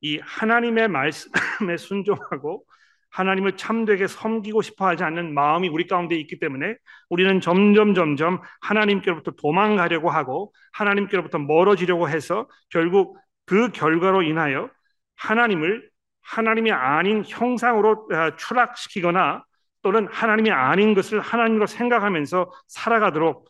이 0.00 0.18
하나님의 0.22 0.88
말씀에 0.88 1.30
순종하고 1.78 2.64
하나님을 3.10 3.56
참되게 3.56 4.06
섬기고 4.06 4.62
싶어 4.62 4.86
하지 4.86 5.02
않는 5.02 5.34
마음이 5.34 5.68
우리 5.68 5.86
가운데 5.86 6.14
있기 6.16 6.38
때문에 6.38 6.76
우리는 7.08 7.40
점점 7.40 7.94
점점 7.94 8.40
하나님께로부터 8.60 9.32
도망가려고 9.32 10.10
하고 10.10 10.52
하나님께로부터 10.72 11.38
멀어지려고 11.38 12.08
해서 12.08 12.48
결국 12.68 13.18
그 13.46 13.70
결과로 13.72 14.22
인하여 14.22 14.70
하나님을 15.16 15.90
하나님이 16.28 16.72
아닌 16.72 17.24
형상으로 17.26 18.08
아, 18.12 18.36
추락시키거나 18.36 19.44
또는 19.82 20.08
하나님이 20.08 20.50
아닌 20.50 20.94
것을 20.94 21.20
하나님으로 21.20 21.66
생각하면서 21.66 22.52
살아가도록 22.66 23.48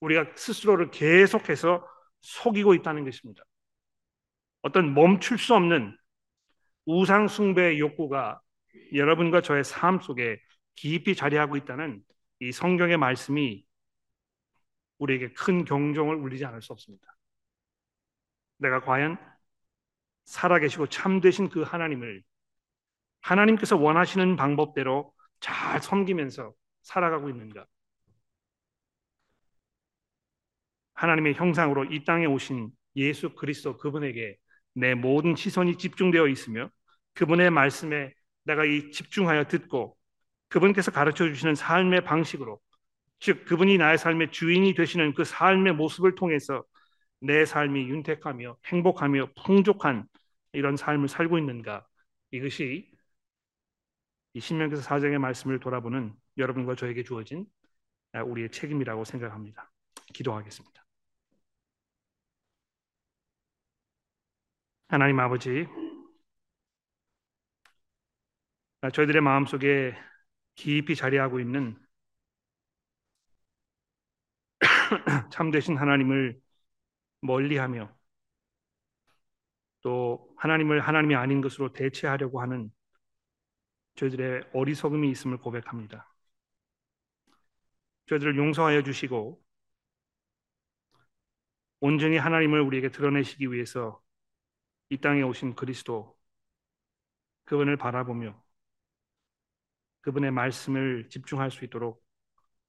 우리가 0.00 0.26
스스로를 0.36 0.90
계속해서 0.90 1.86
속이고 2.20 2.74
있다는 2.74 3.04
것입니다. 3.04 3.42
어떤 4.62 4.94
멈출 4.94 5.38
수 5.38 5.54
없는 5.54 5.96
우상 6.86 7.26
숭배의 7.26 7.80
욕구가 7.80 8.40
여러분과 8.94 9.40
저의 9.40 9.64
삶 9.64 10.00
속에 10.00 10.38
깊이 10.76 11.16
자리하고 11.16 11.56
있다는 11.56 12.00
이 12.40 12.52
성경의 12.52 12.98
말씀이 12.98 13.64
우리에게 14.98 15.32
큰 15.32 15.64
경종을 15.64 16.14
울리지 16.14 16.44
않을 16.44 16.62
수 16.62 16.72
없습니다. 16.72 17.16
내가 18.58 18.80
과연 18.80 19.18
살아계시고 20.24 20.86
참되신 20.88 21.48
그 21.48 21.62
하나님을 21.62 22.22
하나님께서 23.20 23.76
원하시는 23.76 24.36
방법대로 24.36 25.12
잘 25.40 25.80
섬기면서 25.80 26.52
살아가고 26.82 27.28
있는가? 27.30 27.66
하나님의 30.94 31.34
형상으로 31.34 31.84
이 31.86 32.04
땅에 32.04 32.26
오신 32.26 32.70
예수 32.96 33.34
그리스도 33.34 33.76
그분에게 33.78 34.36
내 34.74 34.94
모든 34.94 35.34
시선이 35.34 35.76
집중되어 35.78 36.28
있으며 36.28 36.70
그분의 37.14 37.50
말씀에 37.50 38.12
내가 38.44 38.64
이 38.64 38.90
집중하여 38.90 39.44
듣고 39.44 39.96
그분께서 40.48 40.90
가르쳐 40.90 41.26
주시는 41.26 41.54
삶의 41.54 42.04
방식으로 42.04 42.60
즉 43.20 43.44
그분이 43.46 43.78
나의 43.78 43.98
삶의 43.98 44.32
주인이 44.32 44.74
되시는 44.74 45.14
그 45.14 45.24
삶의 45.24 45.74
모습을 45.74 46.14
통해서 46.14 46.64
내 47.20 47.44
삶이 47.44 47.88
윤택하며 47.88 48.56
행복하며 48.66 49.30
풍족한 49.44 50.06
이런 50.52 50.76
삶을 50.76 51.08
살고 51.08 51.38
있는가 51.38 51.86
이것이 52.30 52.90
이 54.34 54.40
신명기서 54.40 54.82
사장의 54.82 55.18
말씀을 55.18 55.60
돌아보는 55.60 56.14
여러분과 56.38 56.74
저에게 56.74 57.02
주어진 57.02 57.46
우리의 58.14 58.50
책임이라고 58.50 59.04
생각합니다. 59.04 59.70
기도하겠습니다. 60.14 60.82
하나님 64.88 65.18
아버지 65.20 65.66
저희들의 68.92 69.22
마음속에 69.22 69.96
깊이 70.54 70.94
자리하고 70.96 71.40
있는 71.40 71.78
참되신 75.30 75.76
하나님을 75.76 76.40
멀리하며 77.22 77.94
또 79.82 80.32
하나님을 80.36 80.80
하나님이 80.80 81.14
아닌 81.14 81.40
것으로 81.40 81.72
대체하려고 81.72 82.40
하는 82.40 82.70
저희들의 83.96 84.50
어리석음이 84.54 85.10
있음을 85.10 85.38
고백합니다. 85.38 86.08
저희들을 88.06 88.36
용서하여 88.36 88.82
주시고 88.82 89.42
온전히 91.80 92.16
하나님을 92.16 92.60
우리에게 92.60 92.90
드러내시기 92.90 93.50
위해서 93.52 94.00
이 94.88 94.98
땅에 94.98 95.22
오신 95.22 95.54
그리스도 95.56 96.16
그분을 97.44 97.76
바라보며 97.76 98.40
그분의 100.02 100.30
말씀을 100.30 101.08
집중할 101.08 101.50
수 101.50 101.64
있도록 101.64 102.04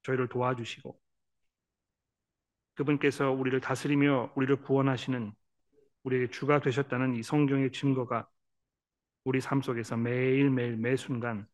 저희를 0.03 0.27
도와주시고 0.29 0.99
그분께서 2.75 3.31
우리를 3.31 3.59
다스리며 3.61 4.33
우리를 4.35 4.61
구원하시는 4.63 5.33
우리에게 6.03 6.29
주가 6.31 6.59
되셨다는 6.59 7.15
이 7.15 7.23
성경의 7.23 7.71
증거가 7.71 8.29
우리 9.23 9.41
삶 9.41 9.61
속에서 9.61 9.97
매일매일 9.97 10.77
매 10.77 10.95
순간 10.95 11.47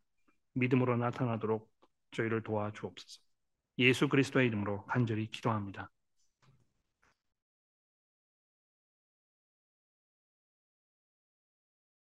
믿음으로 0.53 0.97
나타나도록 0.97 1.71
저희를 2.11 2.43
도와주옵소서. 2.43 3.21
예수 3.79 4.09
그리스도의 4.09 4.47
이름으로 4.47 4.85
간절히 4.85 5.29
기도합니다. 5.31 5.91